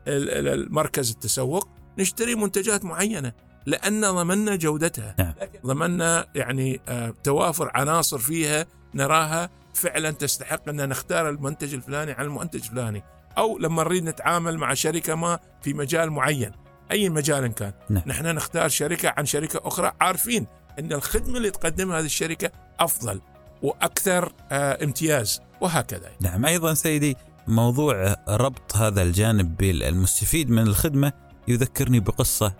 المركز 0.07 1.11
التسوق 1.11 1.67
نشتري 1.97 2.35
منتجات 2.35 2.85
معينة 2.85 3.33
لأن 3.65 4.01
ضمننا 4.01 4.55
جودتها 4.55 5.15
نعم. 5.19 5.33
ضمننا 5.65 6.27
يعني 6.35 6.81
آه، 6.87 7.13
توافر 7.23 7.71
عناصر 7.73 8.17
فيها 8.17 8.65
نراها 8.93 9.49
فعلا 9.73 10.11
تستحق 10.11 10.69
ان 10.69 10.89
نختار 10.89 11.29
المنتج 11.29 11.73
الفلاني 11.73 12.11
عن 12.11 12.25
المنتج 12.25 12.59
الفلاني 12.59 13.03
أو 13.37 13.57
لما 13.57 13.83
نريد 13.83 14.03
نتعامل 14.03 14.57
مع 14.57 14.73
شركة 14.73 15.15
ما 15.15 15.39
في 15.61 15.73
مجال 15.73 16.09
معين 16.09 16.51
أي 16.91 17.09
مجال 17.09 17.47
كان 17.47 17.73
نعم. 17.89 18.03
نحن 18.05 18.25
نختار 18.25 18.69
شركة 18.69 19.13
عن 19.17 19.25
شركة 19.25 19.61
أخرى 19.67 19.91
عارفين 20.01 20.47
إن 20.79 20.93
الخدمة 20.93 21.37
اللي 21.37 21.49
تقدمها 21.49 21.99
هذه 21.99 22.05
الشركة 22.05 22.51
أفضل 22.79 23.21
وأكثر 23.61 24.33
آه 24.51 24.83
امتياز 24.83 25.41
وهكذا 25.61 26.11
نعم 26.21 26.45
أيضا 26.45 26.73
سيدي 26.73 27.17
موضوع 27.47 28.15
ربط 28.27 28.75
هذا 28.75 29.01
الجانب 29.01 29.57
بالمستفيد 29.57 30.49
من 30.49 30.61
الخدمة 30.63 31.13
يذكرني 31.47 31.99
بقصة 31.99 32.53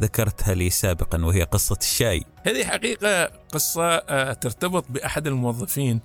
ذكرتها 0.00 0.54
لي 0.54 0.70
سابقا 0.70 1.24
وهي 1.24 1.42
قصة 1.42 1.76
الشاي. 1.80 2.24
هذه 2.46 2.64
حقيقة 2.64 3.24
قصة 3.26 3.84
آه 3.84 4.32
ترتبط 4.32 4.84
بأحد 4.90 5.26
الموظفين 5.26 6.00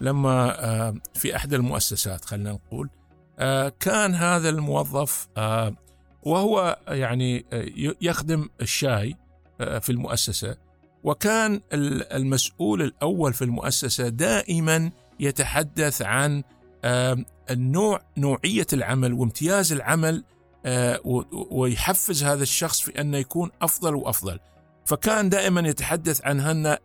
لما 0.00 0.64
آه 0.64 0.94
في 1.14 1.36
أحد 1.36 1.54
المؤسسات 1.54 2.24
خلينا 2.24 2.52
نقول 2.52 2.90
كان 3.80 4.14
هذا 4.14 4.48
الموظف 4.48 5.28
آه 5.36 5.74
وهو 6.22 6.78
يعني 6.88 7.46
آه، 7.52 7.66
يخدم 8.00 8.48
الشاي 8.60 9.16
آه، 9.60 9.78
في 9.78 9.92
المؤسسة 9.92 10.56
وكان 11.04 11.60
المسؤول 11.72 12.82
الأول 12.82 13.32
في 13.32 13.42
المؤسسة 13.42 14.08
دائما 14.08 14.90
يتحدث 15.20 16.02
عن 16.02 16.42
النوع 17.50 18.00
نوعية 18.16 18.66
العمل 18.72 19.12
وامتياز 19.12 19.72
العمل 19.72 20.24
آه، 20.66 21.00
ويحفز 21.50 22.24
هذا 22.24 22.42
الشخص 22.42 22.80
في 22.80 23.00
انه 23.00 23.18
يكون 23.18 23.50
أفضل 23.62 23.94
وأفضل. 23.94 24.38
فكان 24.86 25.28
دائما 25.28 25.68
يتحدث 25.68 26.24
عن 26.24 26.40
ان 26.40 26.76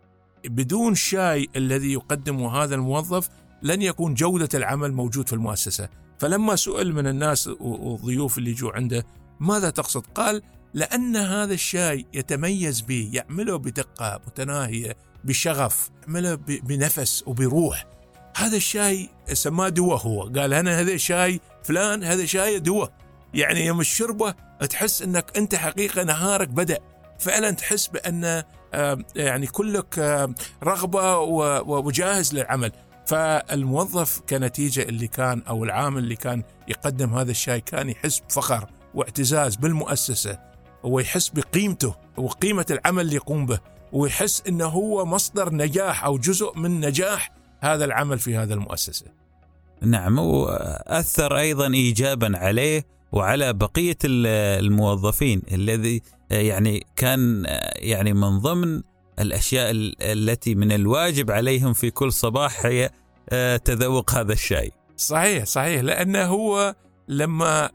بدون 0.45 0.95
شاي 0.95 1.47
الذي 1.55 1.93
يقدمه 1.93 2.63
هذا 2.63 2.75
الموظف 2.75 3.29
لن 3.63 3.81
يكون 3.81 4.13
جودة 4.13 4.49
العمل 4.53 4.93
موجود 4.93 5.27
في 5.27 5.33
المؤسسة. 5.33 5.89
فلما 6.19 6.55
سئل 6.55 6.93
من 6.93 7.07
الناس 7.07 7.47
والضيوف 7.47 8.37
اللي 8.37 8.53
جو 8.53 8.69
عنده 8.69 9.05
ماذا 9.39 9.69
تقصد؟ 9.69 10.03
قال 10.15 10.41
لأن 10.73 11.15
هذا 11.15 11.53
الشاي 11.53 12.05
يتميز 12.13 12.81
به 12.81 13.09
يعمله 13.13 13.57
بدقة 13.57 14.19
متناهية 14.27 14.97
بشغف 15.23 15.89
يعمله 16.07 16.35
بنفس 16.47 17.23
وبروح. 17.27 17.85
هذا 18.35 18.57
الشاي 18.57 19.09
سماه 19.33 19.69
دواء 19.69 19.97
هو. 19.97 20.21
قال 20.23 20.53
أنا 20.53 20.79
هذا 20.79 20.97
شاي 20.97 21.39
فلان 21.63 22.03
هذا 22.03 22.25
شاي 22.25 22.59
دواء. 22.59 22.93
يعني 23.33 23.65
يوم 23.65 23.79
الشربة 23.79 24.35
تحس 24.69 25.01
أنك 25.01 25.37
أنت 25.37 25.55
حقيقة 25.55 26.03
نهارك 26.03 26.49
بدأ. 26.49 26.79
فعلا 27.19 27.51
تحس 27.51 27.87
بأن 27.87 28.43
يعني 29.15 29.47
كلك 29.47 29.99
رغبة 30.63 31.17
وجاهز 31.61 32.33
للعمل. 32.33 32.71
فالموظف 33.07 34.21
كنتيجة 34.29 34.81
اللي 34.81 35.07
كان 35.07 35.41
أو 35.47 35.63
العامل 35.63 36.03
اللي 36.03 36.15
كان 36.15 36.43
يقدم 36.67 37.13
هذا 37.13 37.31
الشاي 37.31 37.61
كان 37.61 37.89
يحس 37.89 38.19
بفخر 38.19 38.69
واعتزاز 38.93 39.55
بالمؤسسة 39.55 40.39
ويحس 40.83 41.29
بقيمته 41.29 41.95
وقيمة 42.17 42.65
العمل 42.71 43.01
اللي 43.01 43.15
يقوم 43.15 43.45
به 43.45 43.59
ويحس 43.91 44.43
إنه 44.47 44.65
هو 44.65 45.05
مصدر 45.05 45.53
نجاح 45.53 46.05
أو 46.05 46.17
جزء 46.17 46.57
من 46.57 46.79
نجاح 46.79 47.31
هذا 47.61 47.85
العمل 47.85 48.19
في 48.19 48.37
هذا 48.37 48.53
المؤسسة. 48.53 49.05
نعم 49.81 50.19
وأثر 50.19 51.37
أيضا 51.37 51.67
ايجابا 51.67 52.37
عليه 52.37 52.85
وعلى 53.11 53.53
بقية 53.53 53.97
الموظفين 54.05 55.41
الذي 55.51 56.01
يعني 56.31 56.85
كان 56.95 57.45
يعني 57.75 58.13
من 58.13 58.39
ضمن 58.39 58.81
الأشياء 59.19 59.71
التي 60.01 60.55
من 60.55 60.71
الواجب 60.71 61.31
عليهم 61.31 61.73
في 61.73 61.91
كل 61.91 62.11
صباح 62.11 62.65
هي 62.65 62.89
تذوق 63.57 64.11
هذا 64.11 64.33
الشاي. 64.33 64.71
صحيح 64.97 65.45
صحيح. 65.45 65.81
لأنه 65.81 66.25
هو 66.25 66.75
لما 67.07 67.69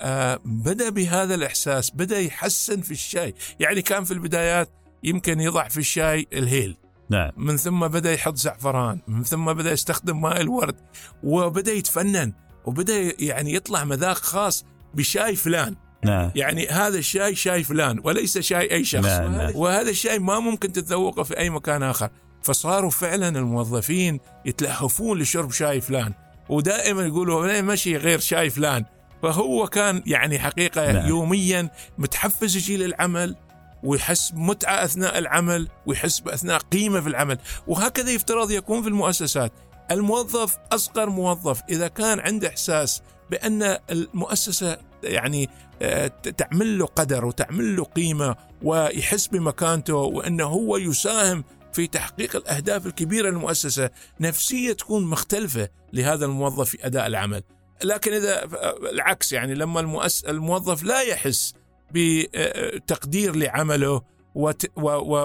بدأ 0.45 0.89
بهذا 0.89 1.35
الإحساس 1.35 1.91
بدأ 1.91 2.21
يحسن 2.21 2.81
في 2.81 2.91
الشاي، 2.91 3.35
يعني 3.61 3.83
كان 3.83 4.05
في 4.05 4.15
البدايات 4.15 4.71
يمكن 5.05 5.41
يضع 5.41 5.69
في 5.69 5.79
الشاي 5.79 6.27
الهيل. 6.33 6.77
نعم. 7.11 7.31
من 7.37 7.57
ثم 7.57 7.89
بدأ 7.89 8.13
يحط 8.13 8.37
زعفران 8.37 9.01
من 9.09 9.25
ثم 9.25 9.53
بدأ 9.53 9.73
يستخدم 9.73 10.21
ماء 10.21 10.41
الورد 10.41 10.77
وبدأ 11.23 11.73
يتفنن 11.73 12.33
وبدأ 12.65 13.23
يعني 13.23 13.55
يطلع 13.55 13.85
مذاق 13.85 14.17
خاص 14.17 14.65
بشاي 14.95 15.37
فلان. 15.37 15.77
نعم. 16.05 16.31
يعني 16.35 16.69
هذا 16.69 16.99
الشاي 16.99 17.35
شاي 17.35 17.65
فلان 17.65 18.01
وليس 18.05 18.39
شاي 18.39 18.71
أي 18.71 18.85
شخص. 18.85 19.05
نعم، 19.05 19.37
نعم. 19.37 19.57
وهذا 19.57 19.91
الشاي 19.91 20.19
ما 20.19 20.41
ممكن 20.41 20.73
تتذوقه 20.73 21.23
في 21.23 21.39
أي 21.39 21.51
مكان 21.51 21.83
آخر. 21.83 22.11
فصاروا 22.43 22.91
فعلا 22.91 23.29
الموظفين 23.29 24.21
يتلهفون 24.45 25.19
لشرب 25.19 25.53
شاي 25.53 25.81
فلان 25.81 26.13
ودائما 26.49 27.07
يقولوا 27.07 27.47
لا 27.47 27.63
مشي 27.63 27.97
غير 27.97 28.19
شاي 28.19 28.51
فلان. 28.51 28.85
فهو 29.23 29.67
كان 29.67 30.03
يعني 30.07 30.39
حقيقة 30.39 30.93
نعم. 30.93 31.09
يوميا 31.09 31.71
متحفز 31.99 32.57
يجي 32.57 32.77
للعمل 32.77 33.37
ويحس 33.83 34.31
بمتعه 34.31 34.85
أثناء 34.85 35.19
العمل 35.19 35.69
ويحس 35.87 36.21
بأثناء 36.21 36.59
قيمة 36.59 37.01
في 37.01 37.09
العمل. 37.09 37.39
وهكذا 37.67 38.11
يفترض 38.11 38.51
يكون 38.51 38.83
في 38.83 38.89
المؤسسات. 38.89 39.53
الموظف 39.91 40.57
أصغر 40.73 41.11
موظف 41.11 41.63
إذا 41.69 41.89
كان 41.89 42.21
عنده 42.21 42.49
إحساس 42.49 43.03
بأن 43.31 43.79
المؤسسة 43.91 44.79
يعني 45.05 45.49
آه، 45.83 46.07
تعمل 46.07 46.79
له 46.79 46.87
قدر 46.87 47.25
وتعمل 47.25 47.77
له 47.77 47.85
قيمة 47.85 48.37
ويحس 48.63 49.27
بمكانته 49.27 49.95
وأنه 49.95 50.45
هو 50.45 50.77
يساهم 50.77 51.45
في 51.73 51.87
تحقيق 51.87 52.37
الأهداف 52.37 52.87
الكبيرة 52.87 53.31
للمؤسسة، 53.31 53.91
نفسية 54.21 54.73
تكون 54.73 55.05
مختلفة 55.05 55.69
لهذا 55.93 56.27
الموظف 56.27 56.69
في 56.69 56.87
أداء 56.87 57.07
العمل. 57.07 57.43
لكن 57.85 58.13
إذا 58.13 58.45
آه، 58.45 58.77
العكس 58.93 59.33
يعني 59.33 59.55
لما 59.55 59.81
المؤس 59.81 60.25
الموظف 60.25 60.83
لا 60.83 61.03
يحس 61.03 61.55
بتقدير 61.93 63.37
لعمله 63.37 64.03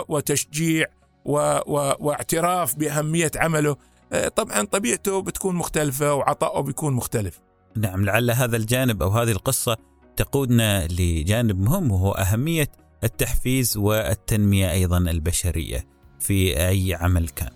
وتشجيع 0.10 0.86
واعتراف 1.25 2.75
بأهمية 2.75 3.32
عمله 3.36 3.75
آه، 4.13 4.27
طبعا 4.27 4.65
طبيعته 4.65 5.22
بتكون 5.22 5.55
مختلفة 5.55 6.13
وعطائه 6.13 6.62
بيكون 6.62 6.94
مختلف. 6.94 7.39
نعم 7.77 8.05
لعل 8.05 8.32
هذا 8.32 8.58
الجانب 8.58 9.03
أو 9.03 9.10
هذه 9.10 9.32
القصة 9.32 9.77
تقودنا 10.15 10.88
لجانب 10.88 11.60
مهم 11.60 11.91
وهو 11.91 12.12
أهمية 12.12 12.67
التحفيز 13.03 13.77
والتنمية 13.77 14.72
أيضا 14.72 14.98
البشرية 14.98 15.88
في 16.20 16.67
أي 16.67 16.94
عمل 16.94 17.29
كان. 17.29 17.51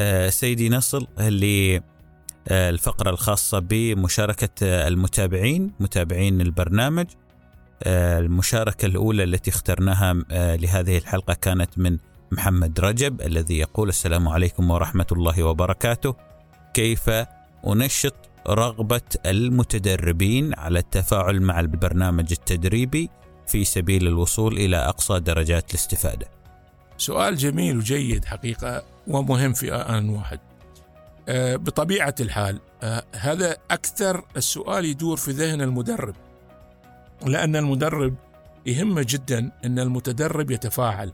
آه، 0.00 0.28
سيدي 0.28 0.68
نصل 0.68 1.06
للفقره 1.18 3.10
الخاصة 3.10 3.58
بمشاركة 3.58 4.48
المتابعين 4.62 5.72
متابعين 5.80 6.40
البرنامج 6.40 7.06
آه، 7.82 8.18
المشاركة 8.18 8.86
الأولى 8.86 9.24
التي 9.24 9.50
اخترناها 9.50 10.24
آه، 10.30 10.56
لهذه 10.56 10.98
الحلقة 10.98 11.34
كانت 11.34 11.78
من 11.78 11.98
محمد 12.32 12.80
رجب 12.80 13.20
الذي 13.20 13.58
يقول 13.58 13.88
السلام 13.88 14.28
عليكم 14.28 14.70
ورحمة 14.70 15.06
الله 15.12 15.42
وبركاته 15.42 16.14
كيف 16.74 17.10
أنشط 17.66 18.25
رغبة 18.48 19.00
المتدربين 19.26 20.54
على 20.54 20.78
التفاعل 20.78 21.40
مع 21.40 21.60
البرنامج 21.60 22.26
التدريبي 22.32 23.10
في 23.46 23.64
سبيل 23.64 24.06
الوصول 24.06 24.56
إلى 24.56 24.76
أقصى 24.76 25.20
درجات 25.20 25.70
الاستفادة. 25.70 26.26
سؤال 26.98 27.36
جميل 27.36 27.76
وجيد 27.76 28.24
حقيقة 28.24 28.82
ومهم 29.06 29.52
في 29.52 29.74
آن 29.74 30.08
واحد. 30.08 30.40
آه، 31.28 31.56
بطبيعة 31.56 32.14
الحال 32.20 32.60
هذا 33.14 33.56
أكثر 33.70 34.24
السؤال 34.36 34.84
يدور 34.84 35.16
في 35.16 35.30
ذهن 35.30 35.60
المدرب. 35.60 36.14
لأن 37.26 37.56
المدرب 37.56 38.14
يهمه 38.66 39.06
جدا 39.08 39.52
أن 39.64 39.78
المتدرب 39.78 40.50
يتفاعل. 40.50 41.12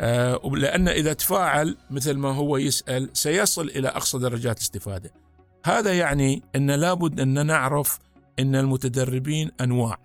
آه، 0.00 0.40
لأن 0.54 0.88
إذا 0.88 1.12
تفاعل 1.12 1.76
مثل 1.90 2.14
ما 2.14 2.34
هو 2.34 2.56
يسأل 2.56 3.10
سيصل 3.12 3.68
إلى 3.68 3.88
أقصى 3.88 4.18
درجات 4.18 4.56
الاستفادة. 4.56 5.21
هذا 5.64 5.94
يعني 5.94 6.42
أن 6.56 6.70
لابد 6.70 7.20
أن 7.20 7.46
نعرف 7.46 7.98
أن 8.38 8.56
المتدربين 8.56 9.50
أنواع. 9.60 9.98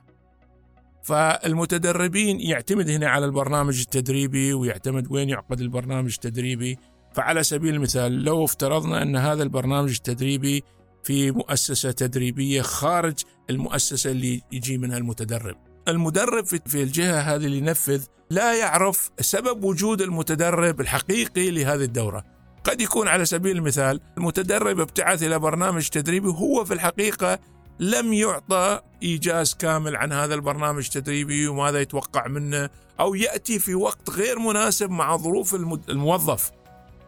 فالمتدربين 1.04 2.40
يعتمد 2.40 2.90
هنا 2.90 3.10
على 3.10 3.26
البرنامج 3.26 3.80
التدريبي 3.80 4.54
ويعتمد 4.54 5.12
وين 5.12 5.30
يعقد 5.30 5.62
البرنامج 5.62 6.14
التدريبي. 6.14 6.78
فعلى 7.14 7.44
سبيل 7.44 7.76
المثال 7.76 8.24
لو 8.24 8.46
افترضنا 8.46 9.02
أن 9.02 9.16
هذا 9.16 9.44
البرنامج 9.44 9.90
التدريبي 9.90 10.64
في 11.04 11.32
مؤسسة 11.32 11.92
تدريبية 11.92 12.62
خارج 12.62 13.16
المؤسسة 13.50 14.12
اللي 14.12 14.42
يجي 14.52 14.78
منها 14.78 14.98
المتدرب. 14.98 15.56
المدرب 15.88 16.46
في 16.46 16.84
الجهة 16.84 17.20
هذه 17.20 17.46
اللي 17.46 17.58
ينفذ 17.58 18.06
لا 18.30 18.60
يعرف 18.60 19.12
سبب 19.20 19.64
وجود 19.64 20.02
المتدرب 20.02 20.82
الحقيقي 20.82 21.52
لهذه 21.52 21.84
الدورة. 21.84 22.37
قد 22.68 22.82
يكون 22.82 23.08
على 23.08 23.26
سبيل 23.26 23.58
المثال 23.58 24.02
المتدرب 24.18 24.80
ابتعث 24.80 25.24
إلى 25.24 25.40
برنامج 25.40 25.88
تدريبي 25.88 26.28
هو 26.28 26.66
في 26.66 26.74
الحقيقة 26.74 27.40
لم 27.80 28.14
يعطى 28.14 28.82
إيجاز 29.04 29.54
كامل 29.54 29.96
عن 29.96 30.12
هذا 30.12 30.36
البرنامج 30.36 30.84
التدريبي 30.86 31.48
وماذا 31.48 31.82
يتوقع 31.82 32.28
منه 32.28 32.70
أو 33.00 33.16
يأتي 33.16 33.60
في 33.60 33.76
وقت 33.76 34.10
غير 34.10 34.40
مناسب 34.40 34.90
مع 34.90 35.18
ظروف 35.18 35.56
الموظف 35.90 36.52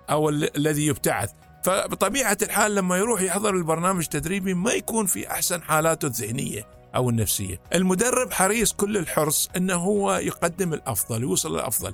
أو 0.09 0.29
الذي 0.29 0.85
يبتعث. 0.85 1.31
فبطبيعة 1.63 2.37
الحال 2.41 2.75
لما 2.75 2.97
يروح 2.97 3.21
يحضر 3.21 3.55
البرنامج 3.55 4.03
التدريبي 4.03 4.53
ما 4.53 4.71
يكون 4.71 5.05
في 5.05 5.31
أحسن 5.31 5.61
حالاته 5.61 6.05
الذهنية 6.05 6.67
أو 6.95 7.09
النفسية. 7.09 7.61
المدرب 7.75 8.31
حريص 8.31 8.73
كل 8.73 8.97
الحرص 8.97 9.49
أنه 9.55 9.75
هو 9.75 10.13
يقدم 10.13 10.73
الأفضل 10.73 11.21
يوصل 11.21 11.53
للأفضل. 11.53 11.93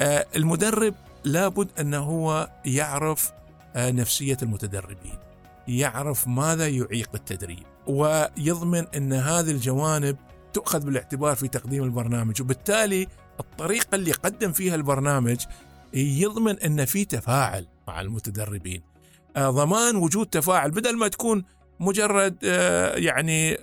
آه 0.00 0.26
المدرب 0.36 0.94
لابد 1.24 1.68
أنه 1.80 1.98
هو 1.98 2.50
يعرف 2.64 3.32
آه 3.76 3.90
نفسية 3.90 4.36
المتدربين 4.42 5.18
يعرف 5.68 6.28
ماذا 6.28 6.68
يعيق 6.68 7.10
التدريب 7.14 7.66
ويضمن 7.86 8.86
أن 8.96 9.12
هذه 9.12 9.50
الجوانب 9.50 10.16
تؤخذ 10.52 10.80
بالاعتبار 10.80 11.36
في 11.36 11.48
تقديم 11.48 11.84
البرنامج 11.84 12.42
وبالتالي 12.42 13.06
الطريقة 13.40 13.94
اللي 13.94 14.10
يقدم 14.10 14.52
فيها 14.52 14.74
البرنامج 14.74 15.38
يضمن 15.94 16.58
أن 16.58 16.84
في 16.84 17.04
تفاعل 17.04 17.66
مع 17.88 18.00
المتدربين. 18.00 18.82
آه، 19.36 19.50
ضمان 19.50 19.96
وجود 19.96 20.26
تفاعل 20.26 20.70
بدل 20.70 20.96
ما 20.96 21.08
تكون 21.08 21.44
مجرد 21.80 22.36
آه، 22.44 22.96
يعني 22.96 23.54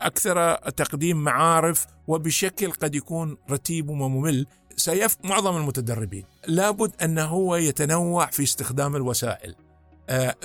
أكثر 0.00 0.54
تقديم 0.54 1.16
معارف 1.16 1.86
وبشكل 2.06 2.70
قد 2.70 2.94
يكون 2.94 3.36
رتيب 3.50 3.88
وممل 3.88 4.46
سيف 4.76 5.16
معظم 5.24 5.56
المتدربين. 5.56 6.24
لابد 6.46 6.92
أنه 7.02 7.24
هو 7.24 7.56
يتنوع 7.56 8.26
في 8.26 8.42
استخدام 8.42 8.96
الوسائل. 8.96 9.54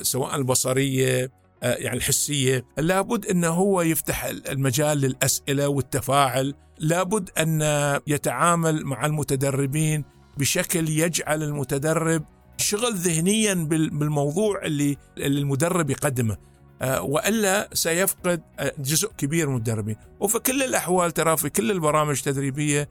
سواء 0.02 0.36
البصرية 0.36 1.32
يعني 1.62 1.98
الحسية. 1.98 2.66
لابد 2.78 3.26
أنه 3.26 3.50
هو 3.50 3.82
يفتح 3.82 4.26
المجال 4.26 4.98
للأسئلة 4.98 5.68
والتفاعل. 5.68 6.56
لابد 6.80 7.30
أن 7.38 7.62
يتعامل 8.08 8.86
مع 8.86 9.06
المتدربين 9.06 10.06
بشكل 10.38 10.90
يجعل 10.90 11.44
المتدرب 11.44 12.24
شغل 12.58 12.96
ذهنيا 12.96 13.54
بالموضوع 13.54 14.62
اللي, 14.66 14.98
المدرب 15.18 15.90
يقدمه. 15.90 16.38
آه، 16.82 17.02
وإلا 17.02 17.70
سيفقد 17.74 18.42
آه، 18.60 18.74
جزء 18.80 19.12
كبير 19.18 19.48
من 19.48 19.56
المدربين. 19.56 19.96
وفي 20.20 20.40
كل 20.40 20.64
الأحوال 20.64 21.12
ترى 21.12 21.38
في 21.38 21.50
كل 21.50 21.72
البرامج 21.72 22.18
التدريبية 22.18 22.82
آه، 22.82 22.88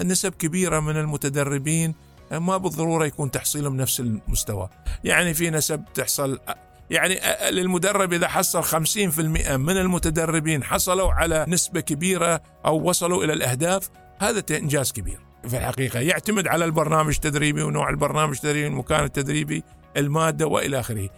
نسب 0.00 0.34
كبيرة 0.34 0.80
من 0.80 0.96
المتدربين 0.96 1.94
ما 2.32 2.56
بالضرورة 2.56 3.06
يكون 3.06 3.30
تحصيلهم 3.30 3.76
نفس 3.76 4.00
المستوى. 4.00 4.68
يعني 5.04 5.34
في 5.34 5.50
نسب 5.50 5.84
تحصل 5.94 6.38
يعني 6.90 7.20
للمدرب 7.50 8.12
إذا 8.12 8.28
حصل 8.28 8.64
50% 8.64 9.20
من 9.50 9.76
المتدربين 9.76 10.64
حصلوا 10.64 11.12
على 11.12 11.46
نسبة 11.48 11.80
كبيرة 11.80 12.40
أو 12.66 12.88
وصلوا 12.88 13.24
إلى 13.24 13.32
الأهداف 13.32 13.90
هذا 14.18 14.42
انجاز 14.50 14.92
كبير. 14.92 15.18
في 15.48 15.56
الحقيقة 15.56 16.00
يعتمد 16.00 16.48
على 16.48 16.64
البرنامج 16.64 17.14
التدريبي 17.14 17.62
ونوع 17.62 17.90
البرنامج 17.90 18.36
التدريبي 18.36 18.66
المكان 18.66 19.04
التدريبي 19.04 19.62
المادة 19.96 20.46
وإلى 20.46 20.80
آخره. 20.80 21.08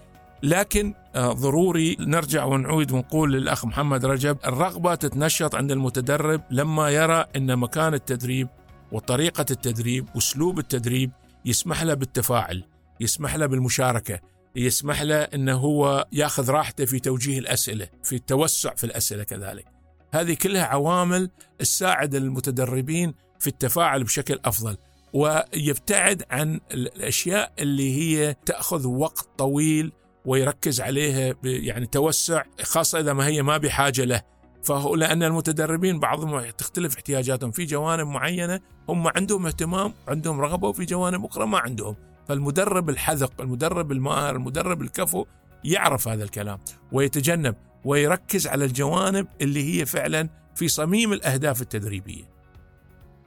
لكن 0.43 0.95
آه، 1.15 1.33
ضروري 1.33 1.97
نرجع 2.01 2.45
ونعود 2.45 2.93
ونقول 2.93 3.33
للأخ 3.33 3.65
محمد 3.65 4.07
رجب 4.07 4.39
الرغبة 4.47 4.95
تتنشط 4.95 5.55
عند 5.55 5.73
المتدرب 5.73 6.41
لما 6.51 6.91
يرى 6.91 7.25
أن 7.37 7.59
مكان 7.59 7.95
التدريب 7.95 8.49
وطريقة 8.95 9.47
التدريب 9.51 10.09
واسلوب 10.15 10.59
التدريب 10.59 11.11
يسمح 11.45 11.83
له 11.83 11.95
بالتفاعل 11.95 12.65
يسمح 13.01 13.35
له 13.35 13.47
بالمشاركة 13.47 14.21
يسمح 14.57 15.03
له 15.03 15.17
أنه 15.17 15.57
هو 15.57 16.07
ياخذ 16.13 16.51
راحته 16.51 16.85
في 16.85 17.01
توجيه 17.01 17.39
الأسئلة 17.39 17.89
في 18.03 18.17
التوسع 18.17 18.75
في 18.75 18.85
الأسئلة 18.85 19.23
كذلك. 19.23 19.65
هذه 20.13 20.35
كلها 20.35 20.65
عوامل 20.65 21.31
تساعد 21.59 22.15
المتدربين 22.15 23.15
في 23.39 23.47
التفاعل 23.47 24.05
بشكل 24.05 24.41
أفضل 24.45 24.77
ويبتعد 25.13 26.23
عن 26.31 26.61
الأشياء 26.73 27.53
اللي 27.59 28.01
هي 28.01 28.37
تأخذ 28.47 28.87
وقت 28.87 29.29
طويل 29.39 29.93
ويركز 30.25 30.81
عليها 30.81 31.35
يعني 31.45 31.87
توسع 31.87 32.43
خاصة 32.63 33.01
إذا 33.01 33.13
ما 33.13 33.27
هي 33.27 33.43
ما 33.43 33.57
بحاجة 33.57 34.05
له. 34.05 34.23
فهو 34.65 34.95
لأن 34.95 35.23
المتدربين 35.23 35.99
بعضهم 35.99 36.51
تختلف 36.51 36.95
احتياجاتهم. 36.95 37.51
في 37.51 37.65
جوانب 37.65 38.07
معينة 38.07 38.61
هم 38.89 39.09
عندهم 39.17 39.47
اهتمام 39.47 39.93
عندهم 40.09 40.41
رغبة 40.41 40.69
وفي 40.69 40.85
جوانب 40.85 41.25
أخرى 41.25 41.47
ما 41.47 41.59
عندهم. 41.59 41.97
فالمدرب 42.29 42.91
الحذق 42.91 43.41
المدرب 43.41 43.93
المآهر 43.93 44.37
المدرب 44.37 44.83
الكفو 44.83 45.25
يعرف 45.65 46.09
هذا 46.09 46.25
الكلام 46.25 46.59
ويتجنب 46.93 47.55
ويركز 47.85 48.47
على 48.47 48.65
الجوانب 48.65 49.27
اللي 49.41 49.81
هي 49.81 49.87
فعلا 49.87 50.29
في 50.55 50.69
صميم 50.69 51.13
الأهداف 51.13 51.63
التدريبية. 51.63 52.25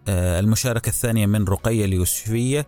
آه، 0.08 0.40
المشاركة 0.40 0.90
الثانية 0.90 1.26
من 1.26 1.44
رقية 1.44 1.86
اليوسفية 1.86 2.68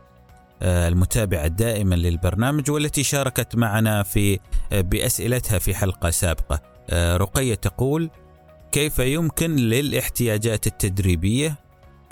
آه، 0.62 0.88
المتابعة 0.88 1.48
دائما 1.48 1.96
للبرنامج 1.96 2.72
والتي 2.72 3.04
شاركت 3.04 3.56
معنا 3.56 4.04
في 4.04 4.40
آه، 4.72 4.82
بأسئلتها 4.82 5.60
في 5.60 5.76
حلقة 5.76 6.10
سابقة. 6.10 6.62
رقية 6.94 7.56
تقول 7.56 8.10
كيف 8.72 9.00
يمكن 9.00 9.56
للاحتياجات 9.56 10.68
التدريبية 10.68 11.56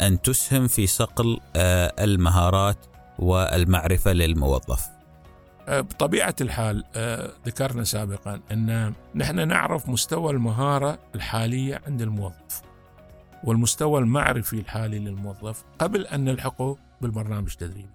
أن 0.02 0.22
تسهم 0.22 0.68
في 0.68 0.88
صقل 0.88 1.40
المهارات 2.00 2.86
والمعرفة 3.20 4.14
للموظف؟ 4.14 4.88
بطبيعة 5.68 6.36
الحال 6.42 6.84
ذكرنا 7.46 7.84
سابقا 7.84 8.42
أن 8.52 8.94
نحن 9.16 9.48
نعرف 9.48 9.90
مستوى 9.90 10.32
المهارة 10.32 11.00
الحالية 11.16 11.82
عند 11.88 12.02
الموظف 12.02 12.62
والمستوى 13.44 14.00
المعرفي 14.00 14.60
الحالي 14.60 15.00
للموظف 15.00 15.64
قبل 15.80 16.08
أن 16.08 16.26
نلحقه 16.26 16.78
بالبرنامج 17.02 17.52
التدريبي. 17.52 17.90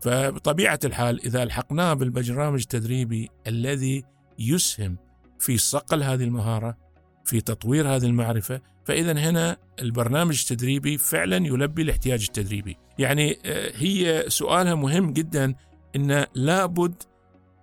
فبطبيعة 0.00 0.78
الحال 0.84 1.26
إذا 1.26 1.42
الحقناه 1.42 1.94
بالبرنامج 1.94 2.60
التدريبي 2.60 3.30
الذي 3.46 4.04
يسهم 4.38 4.96
في 5.38 5.58
صقل 5.58 6.02
هذه 6.02 6.24
المهارة 6.24 6.83
في 7.24 7.40
تطوير 7.40 7.88
هذه 7.88 8.04
المعرفة 8.04 8.60
فإذا 8.84 9.12
هنا 9.12 9.56
البرنامج 9.82 10.40
التدريبي 10.40 10.98
فعلا 10.98 11.36
يلبي 11.46 11.82
الاحتياج 11.82 12.22
التدريبي. 12.28 12.76
يعني 12.98 13.38
آه، 13.44 13.72
هي 13.76 14.24
سؤالها 14.28 14.74
مهم 14.74 15.12
جدا 15.12 15.54
أن 15.96 16.26
لابد 16.34 17.02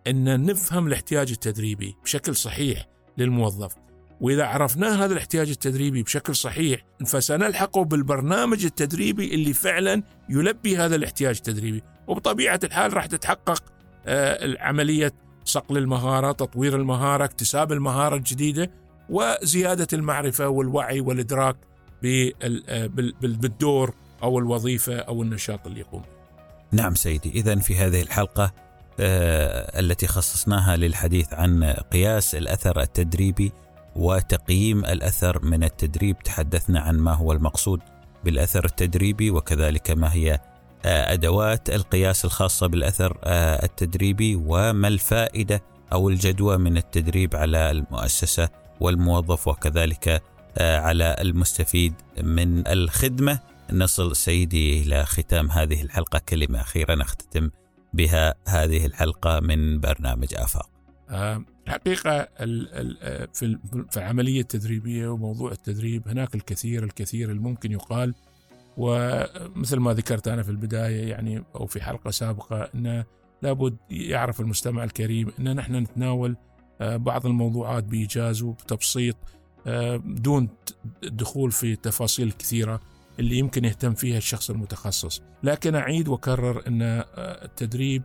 أن 0.08 0.46
نفهم 0.46 0.88
الاحتياج 0.88 1.32
التدريبي 1.32 1.96
بشكل 2.04 2.36
صحيح 2.36 2.88
للموظف. 3.18 3.76
وإذا 4.22 4.46
عرفنا 4.46 5.06
هذا 5.06 5.14
الاحتياج 5.14 5.50
التدريبي 5.50 6.04
بشكل 6.04 6.36
صحيح 6.36 6.86
فسنلحقه 7.08 7.84
بالبرنامج 7.84 8.66
التدريبي 8.66 9.36
اللي 9.36 9.54
فعلا 9.54 10.04
يلبي 10.30 10.78
هذا 10.78 10.96
الاحتياج 10.96 11.36
التدريبي. 11.36 11.84
وبطبيعة 12.08 12.60
الحال 12.64 12.94
راح 12.94 13.06
تتحقق 13.06 13.64
آه، 14.06 14.58
عملية 14.60 15.14
صقل 15.46 15.78
المهارة، 15.78 16.32
تطوير 16.32 16.76
المهارة، 16.76 17.26
اكتساب 17.26 17.72
المهارة 17.72 18.16
الجديدة 18.16 18.72
وزيادة 19.10 19.88
المعرفة 19.94 20.48
والوعي 20.48 21.00
والإدراك 21.00 21.56
آه، 22.06 22.88
بالدور 23.22 23.94
أو 24.24 24.40
الوظيفة 24.40 24.98
أو 24.98 25.24
النشاط 25.24 25.68
اللي 25.68 25.80
يقوم 25.80 26.02
نعم 26.72 26.96
سيدي، 26.96 27.30
اذا 27.30 27.56
في 27.56 27.76
هذه 27.76 28.02
الحلقة 28.02 28.54
آه، 29.00 29.80
التي 29.80 30.08
خصصناها 30.08 30.76
للحديث 30.78 31.34
عن 31.34 31.64
قياس 31.64 32.36
الأثر 32.36 32.82
التدريبي 32.82 33.52
وتقييم 33.96 34.86
الأثر 34.86 35.46
من 35.46 35.64
التدريب 35.64 36.20
تحدثنا 36.20 36.80
عن 36.80 36.98
ما 36.98 37.14
هو 37.14 37.32
المقصود 37.32 37.80
بالأثر 38.26 38.66
التدريبي 38.66 39.32
وكذلك 39.32 39.92
ما 39.92 40.14
هي 40.14 40.40
آه، 40.86 41.14
أدوات 41.14 41.70
القياس 41.70 42.26
الخاصة 42.26 42.68
بالأثر 42.68 43.18
التدريبي 43.64 44.36
وما 44.36 44.88
الفائدة 44.88 45.64
أو 45.94 46.10
الجدوى 46.10 46.58
من 46.58 46.78
التدريب 46.78 47.36
على 47.36 47.72
المؤسسة 47.72 48.50
والموظف 48.82 49.48
وكذلك 49.48 50.24
آه، 50.58 50.80
على 50.80 51.16
المستفيد 51.20 51.94
من 52.24 52.68
الخدمة. 52.68 53.40
نصل 53.74 54.16
سيدي 54.16 54.82
إلى 54.82 55.06
ختام 55.06 55.52
هذه 55.52 55.82
الحلقة. 55.82 56.20
كلمة 56.30 56.62
أخيرة 56.62 56.96
نختتم 56.96 57.50
بها 57.94 58.36
هذه 58.48 58.86
الحلقة 58.86 59.40
من 59.40 59.80
برنامج 59.80 60.28
آفاق. 60.36 60.70
الحقيقة 61.68 62.28
في 63.34 63.98
العملية 63.98 64.42
التدريبية 64.42 65.08
وموضوع 65.08 65.52
التدريب 65.52 66.08
هناك 66.08 66.36
الكثير 66.36 66.84
الكثير 66.84 67.32
الممكن 67.32 67.72
يقال. 67.72 68.14
ومثل 68.78 69.80
ما 69.80 69.94
ذكرت 69.94 70.28
أنا 70.28 70.44
في 70.44 70.50
البداية 70.50 71.10
يعني 71.10 71.44
أو 71.56 71.66
في 71.66 71.82
حلقة 71.82 72.12
سابقة 72.12 72.70
أن 72.76 73.04
لابد 73.42 73.78
يعرف 73.90 74.42
المستمع 74.42 74.84
الكريم 74.84 75.32
أن 75.40 75.56
نحن 75.56 75.76
نتناول 75.76 76.32
آه، 76.32 76.51
بعض 76.82 77.26
الموضوعات 77.26 77.84
بإيجاز 77.84 78.42
وبتبسيط 78.42 79.16
آه، 79.68 79.98
بدون 79.98 80.50
الدخول 81.04 81.52
في 81.52 81.74
التفاصيل 81.74 82.28
الكثيرة 82.28 82.82
اللي 83.20 83.38
يمكن 83.38 83.66
يهتم 83.66 83.94
فيها 83.94 84.18
الشخص 84.18 84.50
المتخصص. 84.50 85.22
لكن 85.44 85.76
أعيد 85.76 86.08
وأكرر 86.08 86.68
أن 86.68 86.82
آه، 86.82 87.06
التدريب 87.46 88.04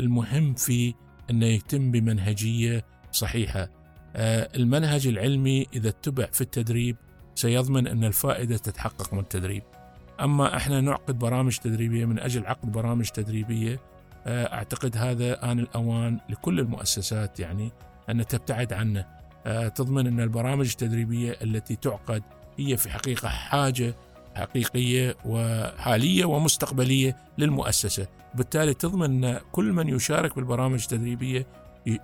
المهم 0.00 0.54
في 0.54 0.94
أنه 1.30 1.46
يتم 1.46 1.90
بمنهجية 1.90 2.84
صحيحة. 3.12 3.70
آه، 4.16 4.48
المنهج 4.56 5.06
العلمي 5.06 5.66
إذا 5.74 5.88
اتبع 5.88 6.26
في 6.26 6.40
التدريب 6.40 6.96
سيضمن 7.34 7.86
أن 7.86 8.04
الفائدة 8.04 8.56
تتحقق 8.56 9.14
من 9.14 9.20
التدريب. 9.20 9.62
أما 10.20 10.56
إحنا 10.56 10.80
نعقد 10.80 11.18
برامج 11.18 11.56
تدريبية 11.56 12.04
من 12.04 12.18
أجل 12.18 12.46
عقد 12.46 12.72
برامج 12.72 13.08
تدريبية 13.08 13.80
آه، 14.26 14.54
أعتقد 14.54 14.96
هذا 14.96 15.52
آن 15.52 15.58
الأوان 15.58 16.20
لكل 16.28 16.60
المؤسسات 16.60 17.40
يعني 17.40 17.72
أن 18.10 18.26
تبتعد 18.26 18.72
عنه. 18.72 19.06
آه، 19.46 19.68
تضمن 19.68 20.06
أن 20.06 20.20
البرامج 20.20 20.68
التدريبية 20.68 21.38
التي 21.42 21.76
تعقد 21.76 22.22
هي 22.58 22.76
في 22.76 22.90
حقيقة 22.90 23.28
حاجة 23.28 23.94
حقيقية 24.34 25.16
وحالية 25.24 26.24
ومستقبلية 26.24 27.16
للمؤسسة. 27.38 28.06
بالتالي 28.34 28.74
تضمن 28.74 29.24
أن 29.24 29.40
كل 29.52 29.72
من 29.72 29.88
يشارك 29.88 30.36
بالبرامج 30.36 30.82
التدريبية 30.82 31.46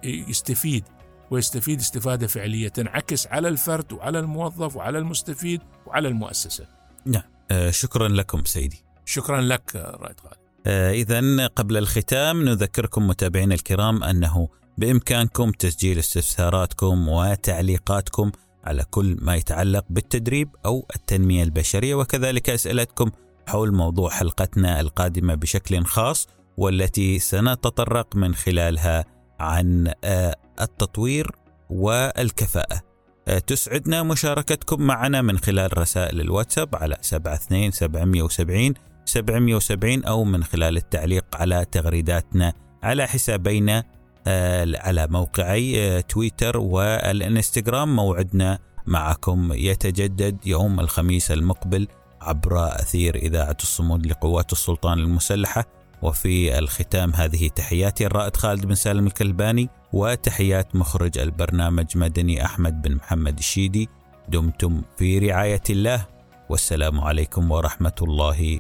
يستفيد 0.05 0.85
ويستفيد 1.31 1.81
استفادة 1.81 2.26
فعلية 2.26 2.68
تنعكس 2.68 3.26
على 3.26 3.48
الفرد 3.48 3.92
وعلى 3.92 4.18
الموظف 4.18 4.76
وعلى 4.76 4.98
المستفيد 4.98 5.61
وعلى 5.87 6.09
المؤسسة. 6.09 6.66
نعم. 7.07 7.22
آه 7.50 7.70
شكرا 7.70 8.09
لكم 8.09 8.44
سيدي. 8.44 8.85
شكرا 9.05 9.40
لك 9.40 9.76
رائد 9.76 10.20
خالد 10.20 10.45
إذا 10.66 11.46
قبل 11.46 11.76
الختام 11.76 12.44
نذكركم 12.44 13.07
متابعينا 13.07 13.55
الكرام 13.55 14.05
أنه 14.05 14.48
بإمكانكم 14.79 15.50
تسجيل 15.50 15.98
استفساراتكم 15.98 17.09
وتعليقاتكم 17.09 18.33
على 18.64 18.85
كل 18.90 19.16
ما 19.20 19.37
يتعلق 19.37 19.85
بالتدريب 19.90 20.48
أو 20.64 20.87
التنمية 20.96 21.42
البشرية 21.42 21.94
وكذلك 21.94 22.50
أسئلتكم 22.50 23.11
حول 23.46 23.74
موضوع 23.74 24.11
حلقتنا 24.11 24.81
القادمة 24.81 25.35
بشكل 25.35 25.85
خاص 25.85 26.29
والتي 26.57 27.18
سنتطرق 27.18 28.16
من 28.16 28.35
خلالها 28.35 29.05
عن 29.40 29.92
آه، 30.05 30.37
التطوير 30.61 31.31
والكفاءة. 31.70 32.81
آه، 33.29 33.38
تسعدنا 33.38 34.02
مشاركتكم 34.02 34.83
معنا 34.83 35.22
من 35.22 35.38
خلال 35.38 35.79
رسائل 35.79 36.20
الواتساب 36.20 36.76
على 36.76 36.94
72 36.94 37.70
770 37.70 38.74
770 39.06 40.04
أو 40.04 40.24
من 40.24 40.44
خلال 40.44 40.76
التعليق 40.76 41.24
على 41.34 41.64
تغريداتنا 41.72 42.52
على 42.82 43.06
حسابينا 43.06 43.84
آه، 44.26 44.66
على 44.76 45.06
موقعي 45.06 46.02
تويتر 46.02 46.58
والإنستغرام. 46.58 47.96
موعدنا 47.96 48.58
معكم 48.86 49.52
يتجدد 49.52 50.46
يوم 50.46 50.80
الخميس 50.80 51.30
المقبل 51.30 51.88
عبر 52.20 52.66
أثير 52.66 53.14
إذاعة 53.16 53.56
الصمود 53.62 54.06
لقوات 54.06 54.52
السلطان 54.52 54.98
المسلحة. 54.98 55.64
وفي 56.02 56.58
الختام 56.58 57.14
هذه 57.14 57.48
تحياتي 57.48 58.06
الرائد 58.06 58.36
خالد 58.36 58.66
بن 58.66 58.74
سالم 58.74 59.06
الكلباني 59.06 59.68
وتحيات 59.92 60.76
مخرج 60.76 61.18
البرنامج 61.18 61.86
مدني 61.98 62.44
أحمد 62.44 62.82
بن 62.82 62.94
محمد 62.94 63.38
الشيدي. 63.38 63.88
دمتم 64.28 64.82
في 64.98 65.18
رعاية 65.18 65.62
الله. 65.70 66.06
والسلام 66.48 67.00
عليكم 67.00 67.50
ورحمة 67.50 67.94
الله 68.02 68.58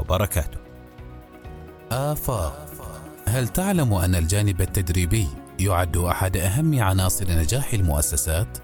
وبركاته. 0.00 0.58
آفاق 1.92 2.66
هل 3.28 3.48
تعلم 3.48 3.94
أن 3.94 4.14
الجانب 4.14 4.60
التدريبي 4.60 5.28
يعد 5.58 5.96
أحد 5.96 6.36
أهم 6.36 6.82
عناصر 6.82 7.32
نجاح 7.32 7.72
المؤسسات؟ 7.72 8.58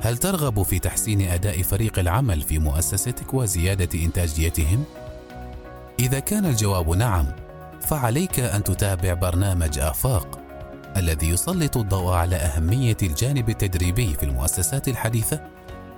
هل 0.00 0.16
ترغب 0.16 0.62
في 0.62 0.78
تحسين 0.78 1.20
أداء 1.20 1.62
فريق 1.62 1.98
العمل 1.98 2.40
في 2.40 2.58
مؤسستك 2.58 3.34
وزيادة 3.34 4.04
إنتاجيتهم؟ 4.04 4.84
إذا 6.00 6.18
كان 6.18 6.46
الجواب 6.46 6.90
نعم 6.90 7.26
فعليك 7.80 8.40
أن 8.40 8.64
تتابع 8.64 9.14
برنامج 9.14 9.78
آفاق 9.78 10.40
الذي 10.96 11.28
يسلط 11.28 11.76
الضوء 11.76 12.12
على 12.12 12.36
أهمية 12.36 12.96
الجانب 13.02 13.48
التدريبي 13.50 14.14
في 14.14 14.22
المؤسسات 14.22 14.88
الحديثة 14.88 15.40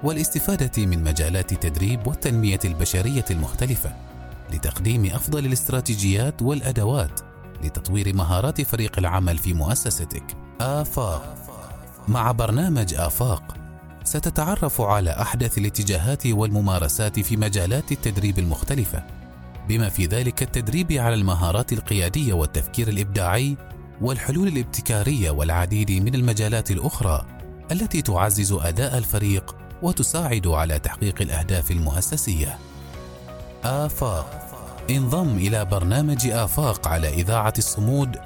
والاستفادة 0.02 0.86
من 0.86 1.04
مجالات 1.04 1.52
التدريب 1.52 2.06
والتنمية 2.06 2.60
البشرية 2.64 3.24
المختلفة. 3.30 4.11
لتقديم 4.52 5.06
أفضل 5.06 5.46
الاستراتيجيات 5.46 6.42
والأدوات 6.42 7.20
لتطوير 7.64 8.16
مهارات 8.16 8.60
فريق 8.60 8.98
العمل 8.98 9.38
في 9.38 9.54
مؤسستك. 9.54 10.36
آفاق 10.60 11.34
مع 12.08 12.32
برنامج 12.32 12.94
آفاق 12.94 13.56
ستتعرف 14.04 14.80
على 14.80 15.10
أحدث 15.10 15.58
الاتجاهات 15.58 16.26
والممارسات 16.26 17.20
في 17.20 17.36
مجالات 17.36 17.92
التدريب 17.92 18.38
المختلفة 18.38 19.02
بما 19.68 19.88
في 19.88 20.06
ذلك 20.06 20.42
التدريب 20.42 20.92
على 20.92 21.14
المهارات 21.14 21.72
القيادية 21.72 22.32
والتفكير 22.32 22.88
الإبداعي 22.88 23.56
والحلول 24.00 24.48
الابتكارية 24.48 25.30
والعديد 25.30 25.90
من 25.90 26.14
المجالات 26.14 26.70
الأخرى 26.70 27.26
التي 27.72 28.02
تعزز 28.02 28.52
أداء 28.52 28.98
الفريق 28.98 29.56
وتساعد 29.82 30.46
على 30.46 30.78
تحقيق 30.78 31.22
الأهداف 31.22 31.70
المؤسسية. 31.70 32.58
آفاق 33.64 34.48
انضم 34.90 35.36
إلى 35.36 35.64
برنامج 35.64 36.26
آفاق 36.26 36.88
على 36.88 37.08
إذاعة 37.08 37.52
الصمود 37.58 38.16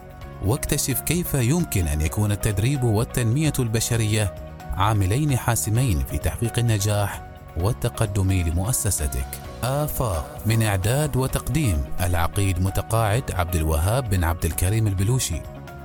واكتشف 0.44 1.00
كيف 1.00 1.34
يمكن 1.34 1.88
أن 1.88 2.00
يكون 2.00 2.32
التدريب 2.32 2.84
والتنمية 2.84 3.52
البشرية 3.58 4.34
عاملين 4.74 5.36
حاسمين 5.36 6.04
في 6.10 6.18
تحقيق 6.18 6.58
النجاح 6.58 7.22
والتقدم 7.56 8.32
لمؤسستك. 8.32 9.26
آفاق 9.62 10.38
من 10.46 10.62
إعداد 10.62 11.16
وتقديم 11.16 11.84
العقيد 12.00 12.62
متقاعد 12.62 13.32
عبد 13.32 13.56
الوهاب 13.56 14.10
بن 14.10 14.24
عبد 14.24 14.44
الكريم 14.44 14.86
البلوشي 14.86 15.40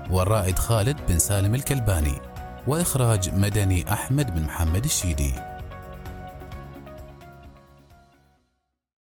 والرائد 0.09 0.59
خالد 0.59 0.97
بن 1.09 1.19
سالم 1.19 1.55
الكلباني 1.55 2.15
وإخراج 2.67 3.29
مدني 3.33 3.93
أحمد 3.93 4.35
بن 4.35 4.43
محمد 4.43 4.85
الشيدي 4.85 5.33